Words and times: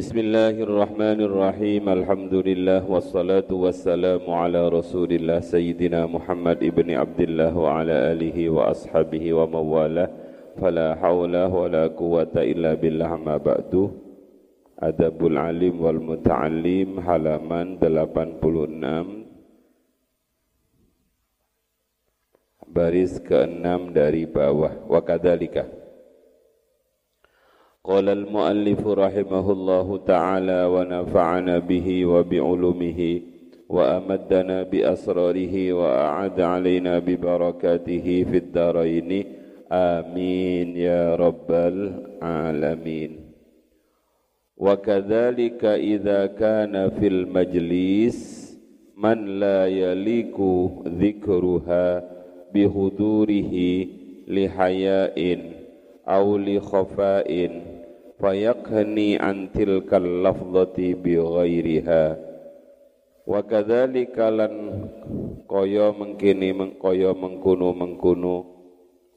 Bismillahirrahmanirrahim 0.00 1.84
Alhamdulillah 1.84 2.80
Wassalatu 2.88 3.68
wassalamu 3.68 4.32
ala 4.32 4.72
rasulillah 4.72 5.44
Sayyidina 5.44 6.08
Muhammad 6.08 6.64
ibni 6.64 6.96
Abdullah 6.96 7.52
Wa 7.52 7.84
ala 7.84 8.08
alihi 8.08 8.48
wa 8.48 8.72
ashabihi 8.72 9.36
wa 9.36 9.44
mawalah 9.44 10.08
Fala 10.56 10.96
hawla 10.96 11.52
wa 11.52 11.68
la 11.68 11.92
quwata 11.92 12.40
illa 12.48 12.80
billah 12.80 13.12
ma 13.20 13.36
ba'du 13.36 13.92
Adabul 14.80 15.36
alim 15.36 15.76
wal 15.76 16.00
muta'alim 16.00 16.96
Halaman 17.04 17.76
86 17.76 18.40
Baris 22.72 23.20
ke-6 23.20 23.92
dari 23.92 24.24
bawah. 24.24 24.80
Wa 24.88 25.04
kadhalika 25.04 25.79
قال 27.83 28.09
المؤلف 28.09 28.87
رحمه 28.87 29.51
الله 29.51 29.97
تعالى 29.97 30.65
ونفعنا 30.65 31.59
به 31.59 32.05
وبعلومه 32.05 33.21
وأمدنا 33.69 34.63
بأسراره 34.63 35.73
وأعد 35.73 36.41
علينا 36.41 36.99
ببركاته 36.99 38.25
في 38.31 38.37
الدارين 38.37 39.23
آمين 39.71 40.77
يا 40.77 41.15
رب 41.15 41.51
العالمين 41.51 43.19
وكذلك 44.57 45.65
إذا 45.65 46.25
كان 46.25 46.89
في 46.89 47.07
المجلس 47.07 48.45
من 48.97 49.39
لا 49.39 49.67
يليق 49.67 50.37
ذكرها 50.87 52.09
بحضوره 52.55 53.53
لحياء 54.27 55.37
أو 56.07 56.37
لخفاء 56.37 57.49
fayaqhani 58.20 59.16
an 59.16 59.48
tilkal 59.50 60.04
lafzati 60.04 60.92
bi 60.92 61.16
ghairiha 61.16 62.04
wa 63.24 63.40
kadzalika 63.48 64.28
lan 64.28 64.54
kaya 65.48 65.96
mengkini 65.96 66.52
mengkaya 66.52 67.16
mengkunu 67.16 67.72
mengkunu 67.72 68.36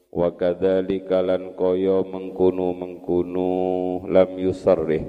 wa 0.08 0.28
kadzalika 0.32 1.20
lan 1.20 1.52
kaya 1.52 2.00
mengkunu 2.00 2.72
mengkunu 2.72 3.48
lam 4.08 4.30
yusarrih 4.40 5.04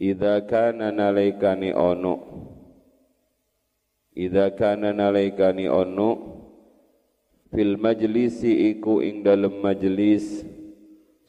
idza 0.00 0.40
kana 0.48 0.92
nalaikani 0.96 1.76
ono 1.76 2.14
idza 4.16 4.56
kana 4.56 4.96
nalaikani 4.96 5.68
ono 5.68 6.10
fil 7.52 7.76
majlisi 7.76 8.72
iku 8.72 9.04
ing 9.04 9.20
dalem 9.20 9.60
majlis 9.60 10.55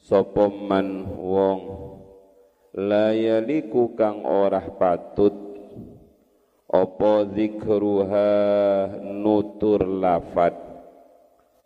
sapa 0.07 0.47
man 0.47 1.03
wong? 1.19 1.61
Layaliku 2.71 3.91
kang 3.99 4.23
ora 4.23 4.63
patut. 4.63 5.35
Apa 6.67 7.27
zikruha 7.31 8.31
nutur 9.03 9.83
lafat? 9.83 10.55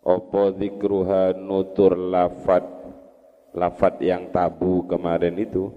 Apa 0.02 0.42
zikruha 0.58 1.38
nutur 1.38 1.94
lafat? 1.94 2.66
Lafat 3.54 4.02
yang 4.02 4.34
tabu 4.34 4.90
kemarin 4.90 5.38
itu. 5.38 5.70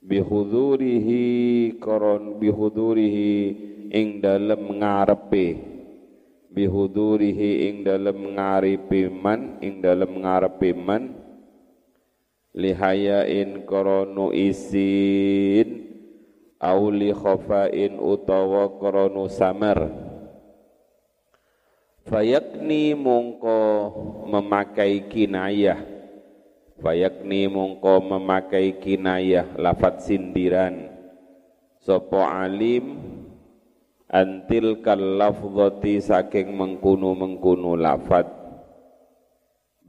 Bihudurihi 0.00 1.76
koron 1.78 2.40
bihudurihi 2.40 3.34
ing 3.92 4.18
dalem 4.24 4.80
ngarepe. 4.80 5.46
Bihudurihi 6.50 7.68
ing 7.68 7.74
dalem 7.86 8.34
ngarepe 8.34 9.06
man 9.12 9.60
ing 9.62 9.84
dalem 9.84 10.24
ngarepe 10.24 10.72
man 10.74 11.19
lihayain 12.54 13.62
koronu 13.66 14.34
isin 14.34 15.86
au 16.58 16.90
li 16.90 17.14
khafain 17.14 17.96
utawa 17.96 18.68
koronu 18.78 19.30
samar 19.30 20.10
fayakni 22.10 22.98
mungko 22.98 23.60
memakai 24.26 25.06
kinayah. 25.06 25.78
Fayakni 26.80 27.46
mungko 27.46 28.02
memakai 28.02 28.80
kinayah 28.82 29.46
lafat 29.54 30.02
sindiran. 30.02 30.90
Sopo 31.80 32.24
alim 32.24 32.98
antil 34.10 34.82
kal 34.82 34.98
lafzati 34.98 36.02
saking 36.02 36.50
mengkunu 36.56 37.14
mengkunu 37.14 37.78
lafat 37.78 38.39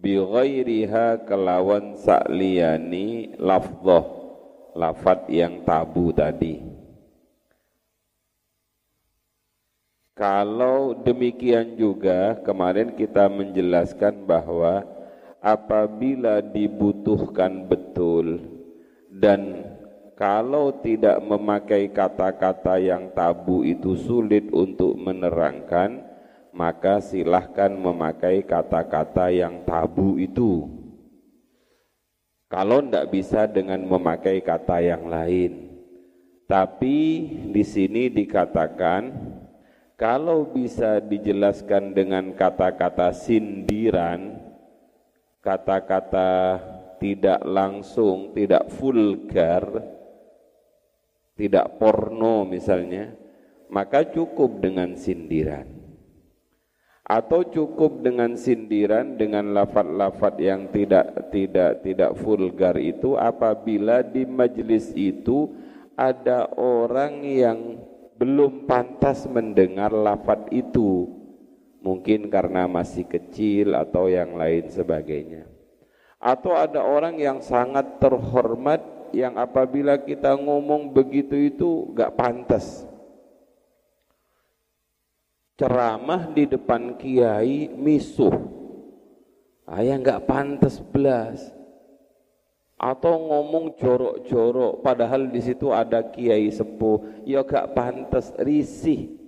bi 0.01 0.17
ghairiha 0.17 1.29
kelawan 1.29 1.93
sakliyani 1.93 3.37
lafdhah 3.37 4.01
lafat 4.73 5.29
yang 5.29 5.61
tabu 5.61 6.09
tadi. 6.09 6.57
Kalau 10.17 10.97
demikian 11.01 11.77
juga 11.77 12.37
kemarin 12.41 12.93
kita 12.97 13.25
menjelaskan 13.31 14.25
bahwa 14.25 14.85
apabila 15.41 16.43
dibutuhkan 16.43 17.65
betul 17.65 18.37
dan 19.09 19.65
kalau 20.13 20.77
tidak 20.85 21.17
memakai 21.25 21.89
kata-kata 21.89 22.77
yang 22.77 23.09
tabu 23.17 23.65
itu 23.65 23.97
sulit 23.97 24.53
untuk 24.53 24.93
menerangkan 24.93 26.10
maka 26.51 26.99
silahkan 26.99 27.71
memakai 27.71 28.43
kata-kata 28.43 29.31
yang 29.31 29.63
tabu 29.63 30.19
itu. 30.19 30.67
Kalau 32.51 32.83
tidak 32.83 33.07
bisa 33.15 33.47
dengan 33.47 33.79
memakai 33.87 34.43
kata 34.43 34.83
yang 34.83 35.07
lain. 35.07 35.71
Tapi 36.51 36.97
di 37.47 37.63
sini 37.63 38.11
dikatakan 38.11 39.07
kalau 39.95 40.51
bisa 40.51 40.99
dijelaskan 40.99 41.95
dengan 41.95 42.35
kata-kata 42.35 43.15
sindiran, 43.15 44.35
kata-kata 45.39 46.59
tidak 46.99 47.39
langsung, 47.47 48.35
tidak 48.35 48.67
vulgar, 48.67 49.63
tidak 51.39 51.79
porno 51.79 52.43
misalnya, 52.43 53.15
maka 53.71 54.03
cukup 54.11 54.59
dengan 54.59 54.99
sindiran 54.99 55.80
atau 57.01 57.41
cukup 57.41 58.05
dengan 58.05 58.37
sindiran 58.37 59.17
dengan 59.17 59.51
lafat-lafat 59.57 60.37
yang 60.37 60.69
tidak 60.69 61.33
tidak 61.33 61.81
tidak 61.81 62.11
vulgar 62.21 62.77
itu 62.77 63.17
apabila 63.17 64.05
di 64.05 64.23
majelis 64.29 64.93
itu 64.93 65.49
ada 65.97 66.47
orang 66.55 67.25
yang 67.25 67.59
belum 68.21 68.69
pantas 68.69 69.25
mendengar 69.25 69.89
lafat 69.89 70.53
itu. 70.53 71.09
Mungkin 71.81 72.29
karena 72.29 72.69
masih 72.69 73.09
kecil 73.09 73.73
atau 73.73 74.05
yang 74.05 74.37
lain 74.37 74.69
sebagainya. 74.69 75.49
Atau 76.21 76.53
ada 76.53 76.85
orang 76.85 77.17
yang 77.17 77.41
sangat 77.41 77.97
terhormat 77.97 79.09
yang 79.09 79.41
apabila 79.41 79.97
kita 79.97 80.37
ngomong 80.37 80.93
begitu 80.93 81.33
itu 81.33 81.89
gak 81.97 82.13
pantas 82.13 82.85
ceramah 85.59 86.31
di 86.31 86.47
depan 86.47 86.95
kiai 86.95 87.71
misuh. 87.71 88.33
Ayah 89.67 89.97
nggak 89.99 90.23
pantas 90.27 90.79
belas. 90.79 91.39
Atau 92.81 93.13
ngomong 93.29 93.77
jorok-jorok 93.77 94.81
padahal 94.81 95.29
di 95.29 95.37
situ 95.37 95.69
ada 95.69 96.01
kiai 96.01 96.49
sepuh. 96.49 97.23
Ya 97.29 97.45
gak 97.45 97.77
pantas 97.77 98.33
risih. 98.41 99.21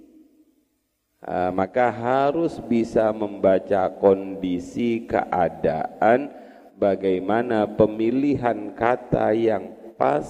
Nah, 1.21 1.53
maka 1.53 1.87
harus 1.87 2.57
bisa 2.59 3.13
membaca 3.13 3.87
kondisi 4.01 5.05
keadaan 5.05 6.33
bagaimana 6.75 7.69
pemilihan 7.69 8.73
kata 8.75 9.31
yang 9.31 9.71
pas 9.95 10.25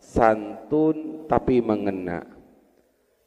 santun 0.00 1.28
tapi 1.28 1.62
mengena 1.62 2.37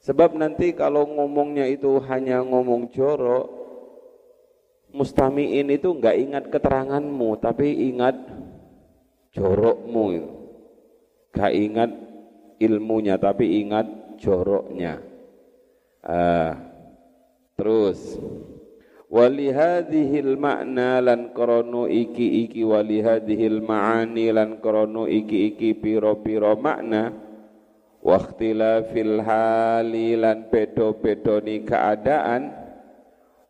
Sebab 0.01 0.33
nanti 0.33 0.73
kalau 0.73 1.05
ngomongnya 1.05 1.69
itu 1.69 2.01
hanya 2.09 2.41
ngomong 2.41 2.89
jorok, 2.89 3.45
mustamiin 4.97 5.69
itu 5.69 5.93
enggak 5.93 6.17
ingat 6.17 6.43
keteranganmu, 6.49 7.37
tapi 7.37 7.93
ingat 7.93 8.17
jorokmu. 9.37 10.05
Enggak 11.31 11.53
ingat 11.53 11.91
ilmunya, 12.57 13.21
tapi 13.21 13.61
ingat 13.61 14.17
joroknya. 14.17 15.05
Uh, 16.01 16.57
terus 17.53 18.17
walihadihil 19.05 20.33
makna 20.33 20.97
lan 20.97 21.29
krono 21.29 21.85
iki 21.85 22.49
iki 22.49 22.65
walihadihil 22.65 23.61
ma'ani 23.61 24.33
lan 24.33 24.57
krono 24.57 25.05
iki 25.05 25.53
iki 25.53 25.77
piro 25.77 26.25
piro 26.25 26.57
makna 26.57 27.30
wakhtilafil 28.01 29.21
hali 29.21 30.17
lan 30.17 30.49
pedo-pedoni 30.49 31.63
keadaan. 31.63 32.59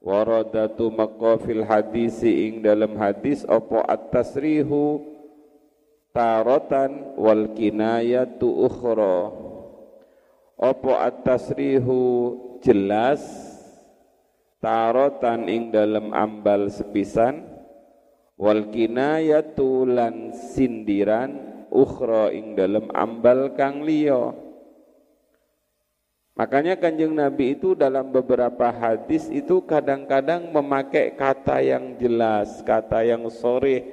Waradatu 0.02 0.90
maqafil 0.90 1.62
hadisi 1.62 2.50
ing 2.50 2.66
dalam 2.66 2.98
hadis 2.98 3.46
apa 3.46 3.86
at-tasrihu 3.86 4.98
tarotan 6.10 7.16
wal 7.22 7.54
kinayatu 7.54 8.50
ukhra. 8.66 9.30
Opo 10.58 10.92
at-tasrihu 10.98 12.02
jelas 12.66 13.22
tarotan 14.58 15.46
ing 15.46 15.70
dalam 15.70 16.10
ambal 16.18 16.74
sepisan. 16.74 17.46
Wal 18.42 18.74
kinayatu 18.74 19.86
lan 19.86 20.34
sindiran 20.34 21.51
ukhra 21.72 22.36
ing 22.36 22.60
dalam 22.60 22.92
ambal 22.92 23.56
kang 23.56 23.82
liya 23.88 24.36
Makanya 26.32 26.80
kanjeng 26.80 27.12
Nabi 27.12 27.60
itu 27.60 27.76
dalam 27.76 28.10
beberapa 28.10 28.72
hadis 28.72 29.28
itu 29.28 29.62
kadang-kadang 29.62 30.48
memakai 30.50 31.14
kata 31.14 31.60
yang 31.60 32.00
jelas, 32.00 32.64
kata 32.64 33.04
yang 33.04 33.28
sore. 33.28 33.84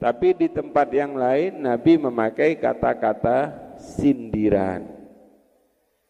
Tapi 0.00 0.32
di 0.32 0.48
tempat 0.48 0.90
yang 0.90 1.14
lain 1.16 1.62
Nabi 1.62 2.02
memakai 2.02 2.56
kata-kata 2.58 3.52
sindiran. 3.78 4.90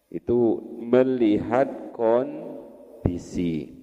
Itu 0.09 0.63
melihat 0.79 1.93
kondisi. 1.93 3.77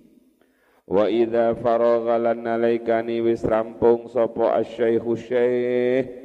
Wa 0.89 1.05
idza 1.05 1.53
faragha 1.59 2.17
lan 2.17 2.43
alaikani 2.49 3.21
wis 3.23 3.45
rampung 3.45 4.09
sapa 4.09 4.59
asy-syaikhu 4.59 5.11
syaikh 5.15 6.22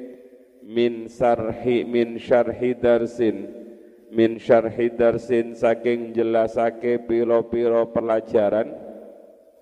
min 0.69 1.09
sarhi 1.09 1.89
min 1.89 2.21
syarhi 2.21 2.77
darsin 2.77 3.49
min 4.13 4.37
syarhi 4.37 4.93
darsin 4.93 5.57
saking 5.57 6.13
jelasake 6.13 7.05
piro-piro 7.09 7.89
pelajaran. 7.93 8.73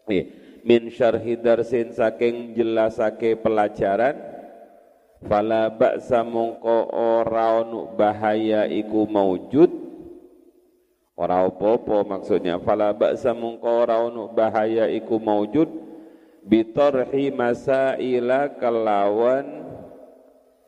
Eh, 0.06 0.24
min 0.62 0.90
syarhi 0.90 1.38
darsin 1.38 1.94
saking 1.94 2.54
jelasake 2.54 3.38
pelajaran. 3.38 4.14
Fala 5.26 5.72
ba'sa 5.72 6.22
mongko 6.22 6.92
ora 6.92 7.64
ono 7.64 7.90
bahaya 7.90 8.68
iku 8.70 9.08
maujud. 9.10 9.70
Ora 11.16 11.48
apa-apa 11.48 12.04
maksudnya. 12.06 12.60
Fala 12.62 12.94
ba'sa 12.94 13.34
mongko 13.34 13.66
ora 13.66 13.98
ono 13.98 14.30
bahaya 14.30 14.86
iku 14.86 15.18
maujud. 15.18 15.66
Bitorhi 16.46 17.34
masaila 17.34 18.54
kelawan 18.54 19.65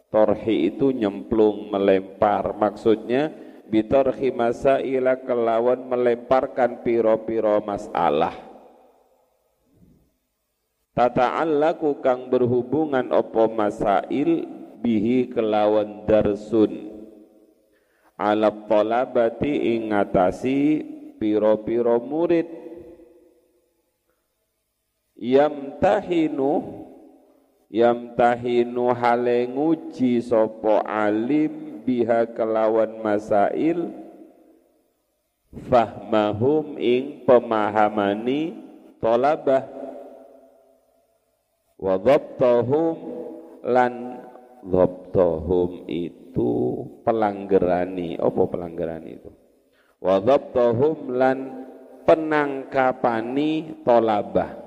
torhi 0.08 0.72
itu 0.72 0.92
nyemplung 0.92 1.68
melempar. 1.72 2.56
Maksudnya 2.56 3.32
bitorhi 3.68 4.32
masaila 4.32 5.20
kelawan 5.24 5.84
melemparkan 5.88 6.80
piro-piro 6.84 7.60
masalah. 7.64 8.34
Tata'allaku 10.96 12.02
kang 12.02 12.26
berhubungan 12.26 13.14
opo 13.14 13.46
masail 13.46 14.50
bihi 14.82 15.30
kelawan 15.30 16.02
darsun. 16.10 16.90
Ala 18.18 18.50
talabati 18.50 19.78
ingatasi 19.78 20.82
piro-piro 21.22 22.02
murid. 22.02 22.50
Yamtahinu 25.18 26.50
yamtahinu 27.68 28.96
hale 28.96 29.48
nguji 29.48 30.24
sopo 30.24 30.80
alim 30.84 31.84
biha 31.84 32.28
kelawan 32.32 33.00
masail 33.00 33.92
fahmahum 35.68 36.76
ing 36.80 37.24
pemahamani 37.24 38.56
tolabah. 39.00 39.64
Wa 41.78 41.94
dhabtahum 41.94 42.96
lan 43.62 44.18
dhabtahum 44.66 45.86
itu 45.86 46.50
pelanggerani 47.06 48.18
apa 48.18 48.42
pelanggerani 48.50 49.10
itu? 49.14 49.30
Wa 50.02 50.18
dhabtahum 50.18 51.14
lan 51.14 51.38
penangkapani 52.02 53.78
tolabah 53.86 54.57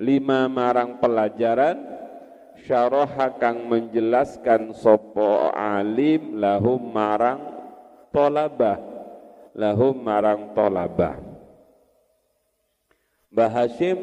lima 0.00 0.50
marang 0.50 0.98
pelajaran 0.98 1.78
syaraha 2.66 3.30
kang 3.38 3.70
menjelaskan 3.70 4.74
sopo 4.74 5.50
alim 5.54 6.38
lahum 6.38 6.80
marang 6.90 7.40
tolabah. 8.10 8.78
Lahum 9.54 9.94
marang 10.02 10.50
tolabah. 10.50 11.14
Mbah 13.30 13.50
Hashim 13.54 13.98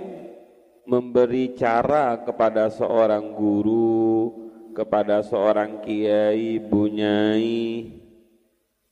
memberi 0.87 1.51
cara 1.59 2.15
kepada 2.23 2.71
seorang 2.71 3.35
guru 3.35 4.31
kepada 4.71 5.19
seorang 5.19 5.83
kiai 5.83 6.55
bunyai 6.55 7.91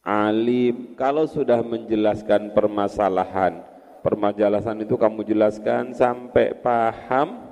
alim. 0.03 0.99
Kalau 0.99 1.23
sudah 1.31 1.63
menjelaskan 1.63 2.51
permasalahan 2.51 3.68
permajalasan 4.01 4.81
itu 4.83 4.97
kamu 4.97 5.23
jelaskan 5.27 5.93
sampai 5.95 6.53
paham. 6.59 7.47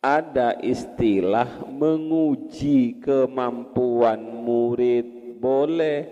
Ada 0.00 0.56
istilah 0.64 1.68
menguji 1.68 3.04
kemampuan 3.04 4.24
murid. 4.40 5.36
Boleh. 5.36 6.08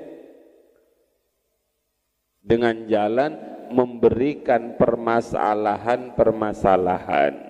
Dengan 2.44 2.84
jalan 2.88 3.36
memberikan 3.72 4.76
permasalahan-permasalahan. 4.80 7.48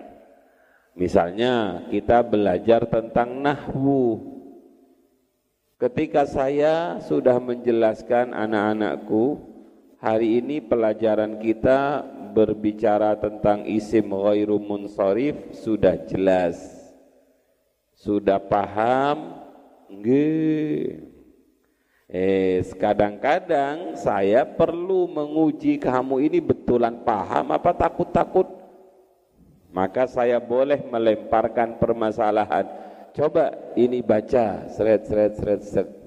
Misalnya 0.99 1.87
kita 1.95 2.27
belajar 2.27 2.91
tentang 2.91 3.39
nahwu. 3.39 4.35
Ketika 5.79 6.27
saya 6.27 6.99
sudah 6.99 7.39
menjelaskan 7.39 8.35
anak-anakku 8.35 9.48
Hari 9.99 10.39
ini 10.39 10.63
pelajaran 10.63 11.43
kita 11.43 12.07
berbicara 12.31 13.19
tentang 13.19 13.67
isim 13.67 14.15
ghairu 14.15 14.63
munsharif 14.63 15.35
sudah 15.59 15.99
jelas. 16.07 16.55
Sudah 17.99 18.39
paham? 18.39 19.43
Nggih. 19.91 21.03
Eh, 22.07 22.63
kadang-kadang 22.79 23.99
saya 23.99 24.47
perlu 24.47 25.11
menguji 25.11 25.83
kamu 25.83 26.31
ini 26.31 26.39
betulan 26.47 27.03
paham 27.03 27.51
apa 27.51 27.75
takut-takut. 27.75 28.47
Maka 29.75 30.07
saya 30.07 30.39
boleh 30.39 30.79
melemparkan 30.87 31.75
permasalahan. 31.75 32.71
Coba 33.19 33.51
ini 33.75 33.99
baca, 33.99 34.63
seret, 34.71 35.11
seret, 35.11 35.35
seret, 35.35 35.61
seret. 35.67 35.98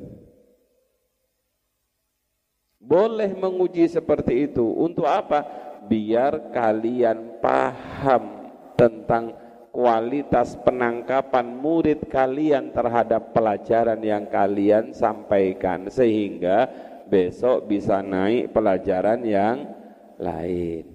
Boleh 2.82 3.30
menguji 3.38 3.86
seperti 3.86 4.50
itu. 4.50 4.66
Untuk 4.66 5.06
apa? 5.06 5.46
Biar 5.86 6.50
kalian 6.50 7.38
paham 7.38 8.50
tentang 8.74 9.38
kualitas 9.70 10.58
penangkapan 10.66 11.48
murid 11.62 12.10
kalian 12.10 12.74
terhadap 12.74 13.32
pelajaran 13.32 14.02
yang 14.02 14.28
kalian 14.28 14.92
sampaikan 14.92 15.88
sehingga 15.88 16.68
besok 17.06 17.70
bisa 17.70 18.02
naik 18.02 18.50
pelajaran 18.50 19.22
yang 19.24 19.70
lain. 20.18 20.90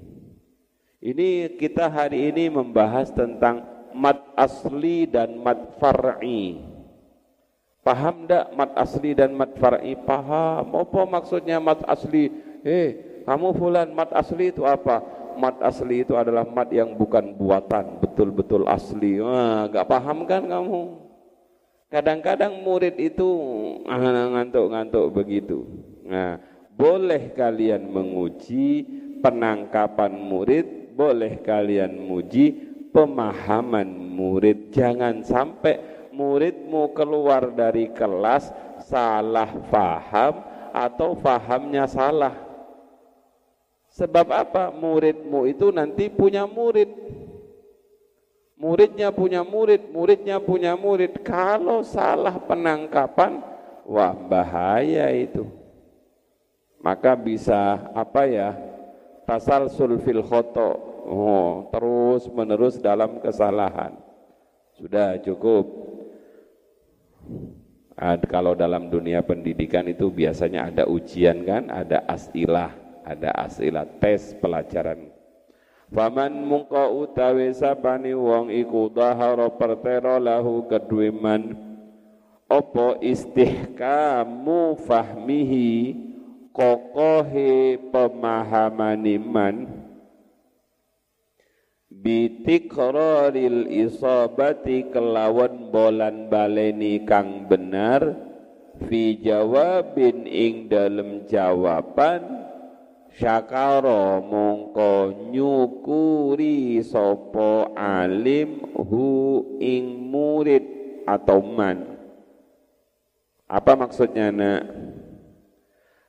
Ini 0.98 1.54
kita 1.54 1.86
hari 1.86 2.34
ini 2.34 2.50
membahas 2.50 3.14
tentang 3.14 3.62
mat 3.94 4.26
asli 4.34 5.06
dan 5.06 5.38
mat 5.38 5.78
far'i. 5.78 6.65
Paham 7.86 8.26
tak 8.26 8.50
mat 8.58 8.74
asli 8.74 9.14
dan 9.14 9.30
mat 9.38 9.54
far'i? 9.62 9.94
Paham. 9.94 10.74
Apa 10.74 11.06
maksudnya 11.06 11.62
mat 11.62 11.86
asli? 11.86 12.34
Eh, 12.66 13.22
kamu 13.22 13.54
fulan 13.54 13.94
mat 13.94 14.10
asli 14.10 14.50
itu 14.50 14.66
apa? 14.66 15.06
Mat 15.38 15.62
asli 15.62 16.02
itu 16.02 16.18
adalah 16.18 16.42
mat 16.42 16.66
yang 16.74 16.98
bukan 16.98 17.38
buatan, 17.38 18.02
betul-betul 18.02 18.66
asli. 18.66 19.22
Wah, 19.22 19.70
gak 19.70 19.86
paham 19.86 20.26
kan 20.26 20.50
kamu? 20.50 21.06
Kadang-kadang 21.86 22.58
murid 22.66 22.98
itu 22.98 23.30
ngantuk-ngantuk 23.86 25.06
begitu. 25.14 25.62
Nah, 26.02 26.42
boleh 26.74 27.38
kalian 27.38 27.86
menguji 27.86 28.82
penangkapan 29.22 30.10
murid, 30.10 30.90
boleh 30.98 31.38
kalian 31.38 31.94
menguji 31.94 32.74
pemahaman 32.90 33.86
murid. 33.94 34.74
Jangan 34.74 35.22
sampai 35.22 35.95
muridmu 36.16 36.96
keluar 36.96 37.52
dari 37.52 37.92
kelas 37.92 38.48
salah 38.88 39.52
faham 39.68 40.40
atau 40.72 41.12
fahamnya 41.20 41.84
salah. 41.84 42.32
Sebab 43.92 44.28
apa? 44.32 44.72
Muridmu 44.72 45.44
itu 45.44 45.68
nanti 45.68 46.08
punya 46.08 46.48
murid. 46.48 46.88
Muridnya 48.56 49.12
punya 49.12 49.44
murid, 49.44 49.92
muridnya 49.92 50.40
punya 50.40 50.72
murid. 50.80 51.20
Kalau 51.20 51.84
salah 51.84 52.40
penangkapan, 52.40 53.44
wah 53.84 54.16
bahaya 54.16 55.12
itu. 55.12 55.44
Maka 56.80 57.12
bisa 57.12 57.92
apa 57.92 58.24
ya? 58.24 58.56
Tasalsul 59.28 60.00
fil 60.00 60.22
khoto, 60.22 60.70
oh 61.04 61.66
terus 61.74 62.30
menerus 62.30 62.78
dalam 62.78 63.18
kesalahan 63.18 64.06
sudah 64.76 65.16
cukup 65.24 65.64
kalau 68.28 68.52
dalam 68.52 68.92
dunia 68.92 69.24
pendidikan 69.24 69.88
itu 69.88 70.12
biasanya 70.12 70.68
ada 70.68 70.84
ujian 70.84 71.46
kan 71.48 71.72
ada 71.72 72.04
asilah 72.04 72.74
ada 73.06 73.30
asilah 73.38 73.86
tes 74.02 74.34
pelajaran. 74.36 75.14
Faman 75.86 76.42
mungko 76.42 77.06
utawi 77.06 77.54
sapani 77.54 78.10
wong 78.10 78.50
iku 78.50 78.90
dahara 78.90 79.46
pertero 79.54 80.18
lahu 80.18 80.66
kedwiman 80.66 81.54
opo 82.50 82.98
istihkamu 82.98 84.74
fahmihi 84.82 85.94
kokohe 86.50 87.78
pemahaman 87.94 89.02
iman 89.14 89.54
bitikraril 92.02 93.70
isabati 93.72 94.92
kelawan 94.92 95.72
bolan 95.72 96.28
baleni 96.28 97.02
kang 97.08 97.48
benar 97.48 98.14
fi 98.84 99.16
jawabin 99.16 100.28
ing 100.28 100.68
dalem 100.68 101.24
jawaban 101.24 102.46
syakara 103.16 104.20
mongko 104.20 105.32
nyukuri 105.32 106.84
sopo 106.84 107.72
alim 107.72 108.60
hu 108.76 109.08
ing 109.56 110.12
murid 110.12 110.64
atau 111.08 111.40
man. 111.40 111.96
Apa 113.46 113.78
maksudnya 113.78 114.34
nak? 114.34 114.62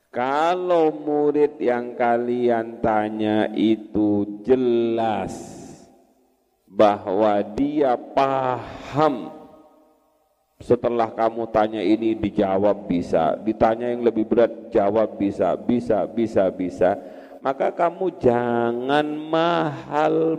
Kalau 0.10 0.89
murid 0.89 1.62
yang 1.62 1.94
kalian 1.94 2.82
tanya 2.82 3.46
itu 3.53 4.41
jelas 4.41 5.56
bahwa 6.77 7.41
dia 7.57 7.98
paham. 7.98 9.34
Setelah 10.62 11.10
kamu 11.13 11.50
tanya 11.50 11.81
ini 11.81 12.13
dijawab 12.17 12.89
bisa, 12.89 13.38
ditanya 13.41 13.93
yang 13.93 14.01
lebih 14.05 14.25
berat 14.25 14.74
jawab 14.74 15.17
bisa, 15.17 15.53
bisa, 15.57 16.05
bisa, 16.10 16.50
bisa. 16.50 16.98
Maka 17.46 17.69
kamu 17.69 18.17
jangan 18.17 19.05
mahal-mahal 19.29 20.34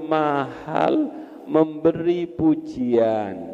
memberi 1.46 2.26
pujian, 2.26 3.46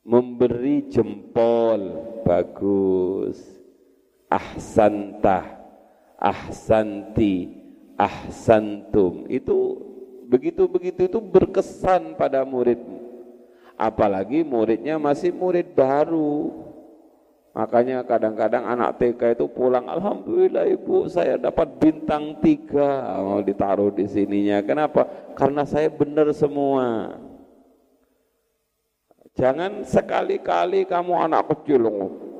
memberi 0.00 0.88
jempol, 0.88 1.92
bagus, 2.24 3.36
ahsantah, 4.32 5.60
ahsanti, 6.16 7.52
ahsantum. 8.00 9.28
Itu 9.28 9.91
begitu-begitu 10.32 11.12
itu 11.12 11.18
berkesan 11.20 12.16
pada 12.16 12.40
muridmu. 12.48 13.04
Apalagi 13.76 14.40
muridnya 14.40 14.96
masih 14.96 15.28
murid 15.36 15.76
baru. 15.76 16.64
Makanya 17.52 18.00
kadang-kadang 18.08 18.64
anak 18.64 18.96
TK 18.96 19.36
itu 19.36 19.44
pulang 19.44 19.84
Alhamdulillah 19.84 20.64
ibu 20.72 21.04
saya 21.04 21.36
dapat 21.36 21.76
bintang 21.76 22.40
tiga. 22.40 23.20
Mau 23.20 23.44
ditaruh 23.44 23.92
di 23.92 24.08
sininya. 24.08 24.64
Kenapa? 24.64 25.04
Karena 25.36 25.68
saya 25.68 25.92
benar 25.92 26.32
semua. 26.32 27.12
Jangan 29.36 29.84
sekali-kali 29.84 30.88
kamu 30.88 31.12
anak 31.28 31.52
kecil 31.52 31.88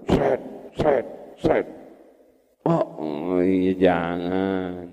set 0.09 0.41
set 0.77 1.07
set. 1.41 1.67
Oh 2.69 3.41
iya 3.41 3.73
jangan 3.75 4.92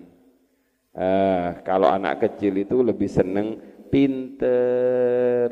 eh, 1.00 1.64
kalau 1.64 1.88
anak 1.88 2.28
kecil 2.28 2.60
itu 2.60 2.84
lebih 2.84 3.08
seneng 3.08 3.56
pinter 3.88 5.48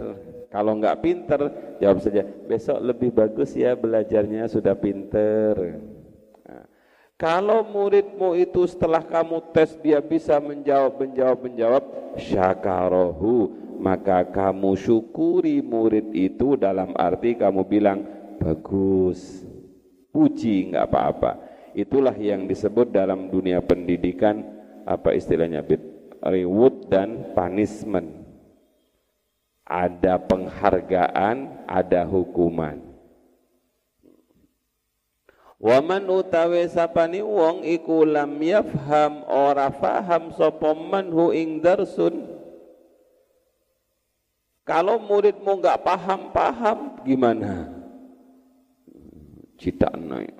kalau 0.48 0.80
enggak 0.80 1.04
pinter, 1.04 1.42
jawab 1.84 2.00
saja, 2.00 2.24
besok 2.24 2.80
lebih 2.80 3.12
bagus 3.12 3.52
ya 3.52 3.76
belajarnya 3.76 4.48
sudah 4.48 4.80
pinter. 4.80 5.54
Nah, 6.48 6.66
kalau 7.20 7.68
muridmu 7.68 8.32
itu 8.40 8.64
setelah 8.64 9.04
kamu 9.04 9.52
tes 9.52 9.76
dia 9.84 10.00
bisa 10.00 10.40
menjawab, 10.40 11.04
menjawab, 11.04 11.40
menjawab, 11.44 11.84
syakarohu, 12.16 13.52
maka 13.78 14.24
kamu 14.24 14.80
syukuri 14.80 15.60
murid 15.60 16.16
itu 16.16 16.56
dalam 16.56 16.96
arti 16.96 17.36
kamu 17.36 17.68
bilang, 17.68 18.08
bagus, 18.40 19.44
puji, 20.16 20.72
enggak 20.72 20.88
apa-apa. 20.88 21.32
Itulah 21.76 22.16
yang 22.16 22.48
disebut 22.48 22.90
dalam 22.90 23.28
dunia 23.28 23.60
pendidikan, 23.60 24.57
apa 24.88 25.12
istilahnya, 25.12 25.68
reward 26.24 26.88
dan 26.88 27.36
punishment 27.36 28.24
ada 29.68 30.16
penghargaan, 30.16 31.68
ada 31.68 32.08
hukuman. 32.08 32.80
Waman 35.60 36.08
utawi 36.08 36.70
sapani 36.72 37.20
wong 37.20 37.68
iku 37.68 38.08
lam 38.08 38.40
yafham 38.40 39.28
ora 39.28 39.74
faham 39.74 40.32
sapa 40.32 40.72
manhu 40.72 41.36
ing 41.36 41.60
darsun. 41.60 42.40
Kalau 44.64 45.00
muridmu 45.02 45.60
enggak 45.60 45.82
paham-paham 45.84 47.02
gimana? 47.04 47.72
Cita 49.58 49.90
naik. 49.98 50.36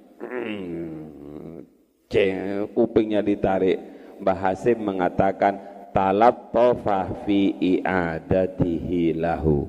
kupingnya 2.72 3.26
ditarik. 3.26 3.97
Mbah 4.22 4.38
Hasim 4.38 4.78
mengatakan 4.82 5.58
talattafa 5.98 7.10
fi 7.26 7.58
i'adatihi 7.58 9.18
lahu. 9.18 9.66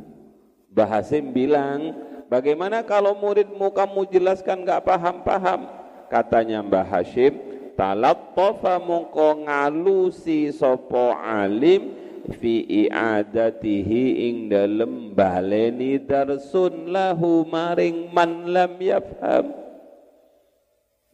Bahasim 0.69 1.33
bilang, 1.33 1.97
bagaimana 2.29 2.85
kalau 2.85 3.17
muridmu 3.17 3.73
kamu 3.73 4.07
jelaskan 4.13 4.63
enggak 4.63 4.85
paham-paham? 4.85 5.67
Katanya 6.13 6.61
Mbah 6.61 6.85
Hashim, 6.85 7.35
talattafa 7.75 8.77
mongko 8.77 9.49
ngalusi 9.49 10.53
sopo 10.53 11.17
alim 11.17 11.97
fi 12.37 12.87
i'adatihi 12.87 14.29
ing 14.29 14.37
dalem 14.53 15.17
baleni 15.17 15.97
darsun 15.97 16.93
lahu 16.93 17.49
maring 17.49 18.13
man 18.13 18.49
lam 18.53 18.77
yafham 18.77 19.68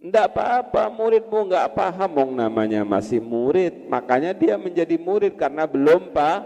tidak 0.05 0.37
apa-apa, 0.37 0.93
muridmu 0.93 1.49
nggak 1.49 1.73
paham, 1.73 2.11
mong 2.13 2.33
namanya 2.37 2.85
masih 2.85 3.25
murid, 3.25 3.89
makanya 3.89 4.37
dia 4.37 4.61
menjadi 4.61 5.01
murid 5.01 5.33
karena 5.33 5.65
belum 5.65 6.13
pa 6.13 6.45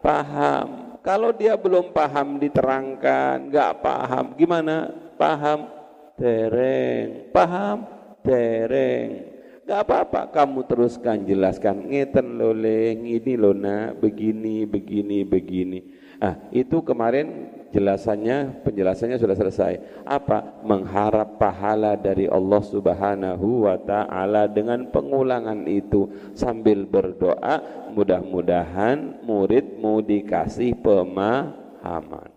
paham. 0.00 0.96
Kalau 1.04 1.28
dia 1.36 1.60
belum 1.60 1.92
paham 1.92 2.40
diterangkan, 2.40 3.52
nggak 3.52 3.72
paham, 3.84 4.32
gimana? 4.40 4.96
Paham, 5.20 5.68
tereng, 6.16 7.28
paham, 7.36 7.84
tereng. 8.24 9.36
Gak 9.66 9.82
apa-apa, 9.82 10.30
kamu 10.30 10.62
teruskan 10.64 11.26
jelaskan. 11.26 11.90
Ngeten 11.90 12.38
loleng, 12.38 13.02
ini 13.02 13.34
lona, 13.34 13.90
begini, 13.92 14.62
begini, 14.62 15.26
begini. 15.26 15.78
Ah, 16.16 16.40
itu 16.48 16.80
kemarin 16.80 17.52
jelasannya 17.76 18.64
penjelasannya 18.64 19.20
sudah 19.20 19.36
selesai. 19.36 19.72
Apa? 20.08 20.64
Mengharap 20.64 21.36
pahala 21.36 21.92
dari 21.92 22.24
Allah 22.24 22.62
Subhanahu 22.64 23.68
wa 23.68 23.76
taala 23.76 24.48
dengan 24.48 24.88
pengulangan 24.88 25.68
itu 25.68 26.08
sambil 26.32 26.88
berdoa 26.88 27.60
mudah-mudahan 27.92 29.20
muridmu 29.28 30.00
dikasih 30.00 30.72
pemahaman. 30.80 32.32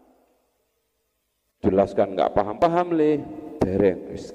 Jelaskan 1.63 2.19
nggak 2.19 2.36
paham-paham 2.36 2.88
le, 2.95 3.24
dereng 3.63 4.12
wis 4.12 4.31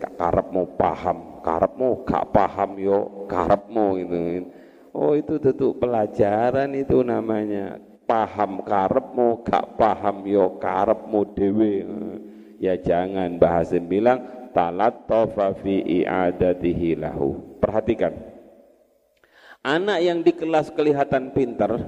mau 0.52 0.68
paham, 0.76 1.40
mau 1.76 2.00
gak 2.04 2.32
paham 2.32 2.80
yo 2.80 3.28
karepmu 3.28 3.88
itu. 4.00 4.20
Oh 4.94 5.12
itu 5.12 5.36
tentu 5.36 5.74
pelajaran 5.76 6.70
itu 6.76 7.02
namanya 7.02 7.80
paham 8.04 8.64
karepmu 8.64 9.44
gak 9.44 9.76
paham 9.80 10.24
yo 10.28 10.60
karepmu 10.60 11.20
dewe 11.32 11.72
ya 12.60 12.76
jangan 12.78 13.36
bahasin 13.40 13.84
bilang 13.88 14.50
talat 14.54 15.04
fi 15.60 16.04
i'adatihi 16.04 17.00
lahu. 17.00 17.58
Perhatikan. 17.58 18.12
Anak 19.64 19.98
yang 20.04 20.20
di 20.20 20.32
kelas 20.36 20.68
kelihatan 20.76 21.32
pinter 21.32 21.80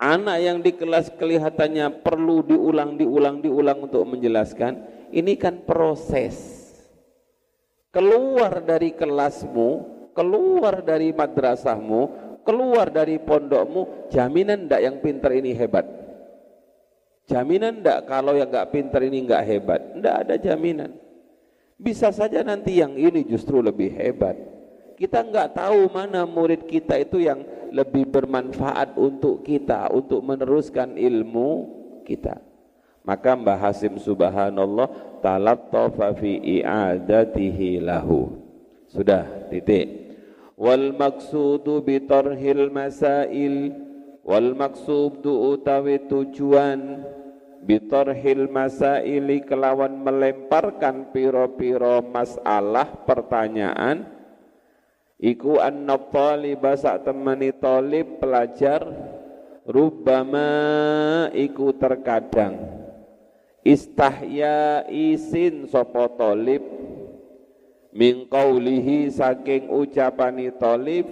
anak 0.00 0.38
yang 0.40 0.58
di 0.64 0.72
kelas 0.72 1.12
kelihatannya 1.14 2.00
perlu 2.00 2.40
diulang 2.40 2.96
diulang 2.96 3.44
diulang 3.44 3.84
untuk 3.84 4.02
menjelaskan 4.08 4.80
ini 5.12 5.36
kan 5.36 5.62
proses. 5.62 6.66
Keluar 7.92 8.64
dari 8.64 8.96
kelasmu 8.96 10.00
keluar 10.14 10.82
dari 10.82 11.14
madrasahmu 11.14 12.29
keluar 12.42 12.90
dari 12.90 13.20
pondokmu, 13.20 14.10
jaminan 14.12 14.66
ndak 14.66 14.80
yang 14.80 14.96
pinter 15.00 15.30
ini 15.36 15.52
hebat? 15.56 15.86
Jaminan 17.30 17.84
ndak 17.84 18.10
kalau 18.10 18.34
yang 18.34 18.50
nggak 18.50 18.70
pinter 18.74 19.00
ini 19.06 19.22
nggak 19.24 19.44
hebat? 19.46 19.80
Ndak 19.94 20.14
ada 20.26 20.34
jaminan. 20.40 20.90
Bisa 21.80 22.12
saja 22.12 22.44
nanti 22.44 22.76
yang 22.76 22.92
ini 22.98 23.24
justru 23.24 23.64
lebih 23.64 23.94
hebat. 23.96 24.36
Kita 25.00 25.24
enggak 25.24 25.56
tahu 25.56 25.88
mana 25.88 26.28
murid 26.28 26.68
kita 26.68 27.00
itu 27.00 27.24
yang 27.24 27.40
lebih 27.72 28.04
bermanfaat 28.12 29.00
untuk 29.00 29.40
kita, 29.40 29.88
untuk 29.88 30.20
meneruskan 30.20 31.00
ilmu 31.00 31.50
kita. 32.04 32.36
Maka 33.00 33.32
Mbah 33.32 33.56
Hasim 33.56 33.96
subhanallah 33.96 34.92
talattafa 35.24 36.12
fi 36.20 36.60
i'adatihi 36.60 37.80
lahu. 37.80 38.36
Sudah, 38.92 39.48
titik. 39.48 40.09
Bitarhil 40.60 42.68
masail 42.68 43.56
wal 44.20 44.52
maksudu 44.52 45.56
utawi 45.56 46.04
tujuan 46.04 47.00
bitarhil 47.64 48.44
masaili 48.52 49.40
kelawan 49.40 50.04
melemparkan 50.04 51.16
piro-piro 51.16 52.04
masalah 52.04 52.92
pertanyaan. 53.08 54.04
Iku 55.16 55.56
anna 55.60 55.96
taliba 56.12 56.76
sak 56.76 57.08
temani 57.08 57.56
talib 57.56 58.20
pelajar 58.20 58.84
rubama 59.64 60.48
iku 61.32 61.72
terkadang. 61.76 62.80
Istahya 63.60 64.88
isin 64.88 65.68
sopo 65.68 66.08
tolib 66.16 66.64
min 67.90 68.26
qawlihi 68.30 69.10
saking 69.10 69.66
ucapani 69.70 70.54
tolib 70.54 71.06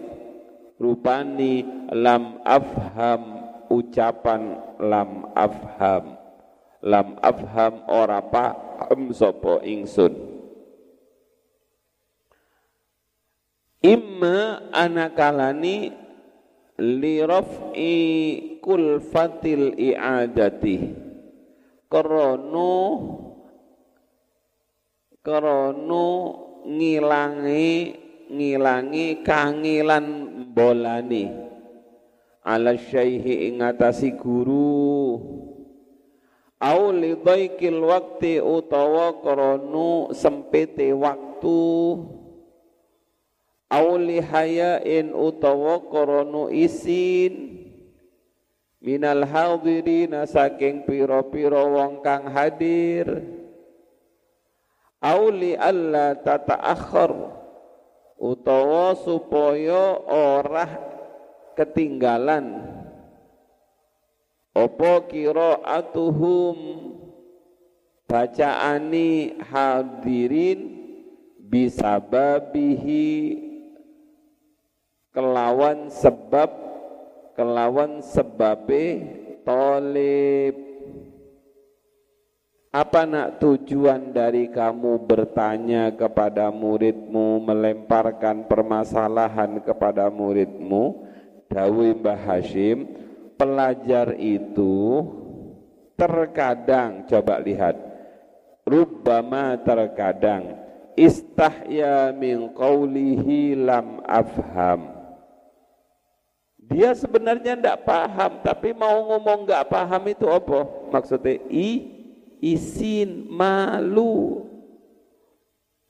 rupani 0.79 1.67
lam 1.91 2.39
afham 2.47 3.39
ucapan 3.69 4.57
lam 4.81 5.29
afham. 5.37 6.17
Lam 6.79 7.19
afham 7.19 7.83
ora 7.91 8.23
paham 8.23 9.11
sopo 9.11 9.59
ingsun. 9.67 10.15
Imma 13.83 14.71
anakalani 14.71 15.91
li 16.79 17.15
raf'i 17.23 17.95
kulfatil 18.63 19.75
i'adati. 19.75 20.95
Krana 21.91 22.75
krana 25.25 26.07
ngilangi 26.69 27.97
ngilangi 28.29 29.25
kangilan 29.25 30.07
bolani 30.53 31.49
ala 32.45 32.77
syaihi 32.77 33.53
ing 33.53 33.65
atasi 33.65 34.13
guru. 34.17 35.17
Au 36.59 36.91
li 36.91 37.15
dhaikil 37.15 37.79
waqti 37.79 38.43
utawa 38.43 39.23
krana 39.23 40.11
sempite 40.11 40.91
waktu. 40.91 41.63
Au 43.69 43.89
li 44.01 44.19
hayain 44.19 45.15
utawa 45.15 45.87
krana 45.87 46.51
isin. 46.51 47.63
Minal 48.79 49.27
hadirina 49.27 50.27
saking 50.27 50.87
piro-piro 50.87 51.67
wong 51.75 51.99
kang 51.99 52.31
hadir 52.31 53.38
auli 54.99 55.55
alla 55.55 56.19
tataakhir 56.19 57.15
utawa 58.19 58.99
supaya 58.99 60.03
ora 60.11 60.67
ketinggalan. 61.55 62.77
Apa 64.59 65.07
kira 65.07 65.63
atuhum 65.63 66.59
bacaani 68.11 69.39
hadirin 69.39 70.61
bisababihi 71.47 73.39
kelawan 75.15 75.87
sebab 75.95 76.51
kelawan 77.39 78.03
sebabe 78.03 79.07
tolib 79.47 80.68
apa 82.79 83.03
nak 83.03 83.43
tujuan 83.43 84.15
dari 84.15 84.47
kamu 84.47 85.03
bertanya 85.03 85.91
kepada 85.91 86.55
muridmu 86.55 87.43
melemparkan 87.43 88.47
permasalahan 88.47 89.59
kepada 89.67 90.07
muridmu? 90.15 91.11
Dawi 91.51 91.99
Mbah 91.99 92.23
Hashim 92.23 92.87
pelajar 93.35 94.15
itu 94.15 95.03
terkadang 95.99 97.03
coba 97.11 97.43
lihat. 97.43 97.75
Rubbama 98.63 99.59
terkadang 99.59 100.55
istahya 100.95 102.15
min 102.15 102.55
qawlihi 102.55 103.59
lam 103.59 104.07
afham. 104.07 104.95
Dia 106.69 106.93
sebenarnya 106.95 107.57
tidak 107.59 107.89
paham, 107.89 108.45
tapi 108.45 108.77
mau 108.77 109.09
ngomong 109.09 109.49
nggak 109.49 109.67
paham 109.73 110.05
itu 110.05 110.29
apa? 110.29 110.69
Maksudnya 110.93 111.41
i 111.49 111.98
isin 112.43 113.27
malu. 113.31 114.45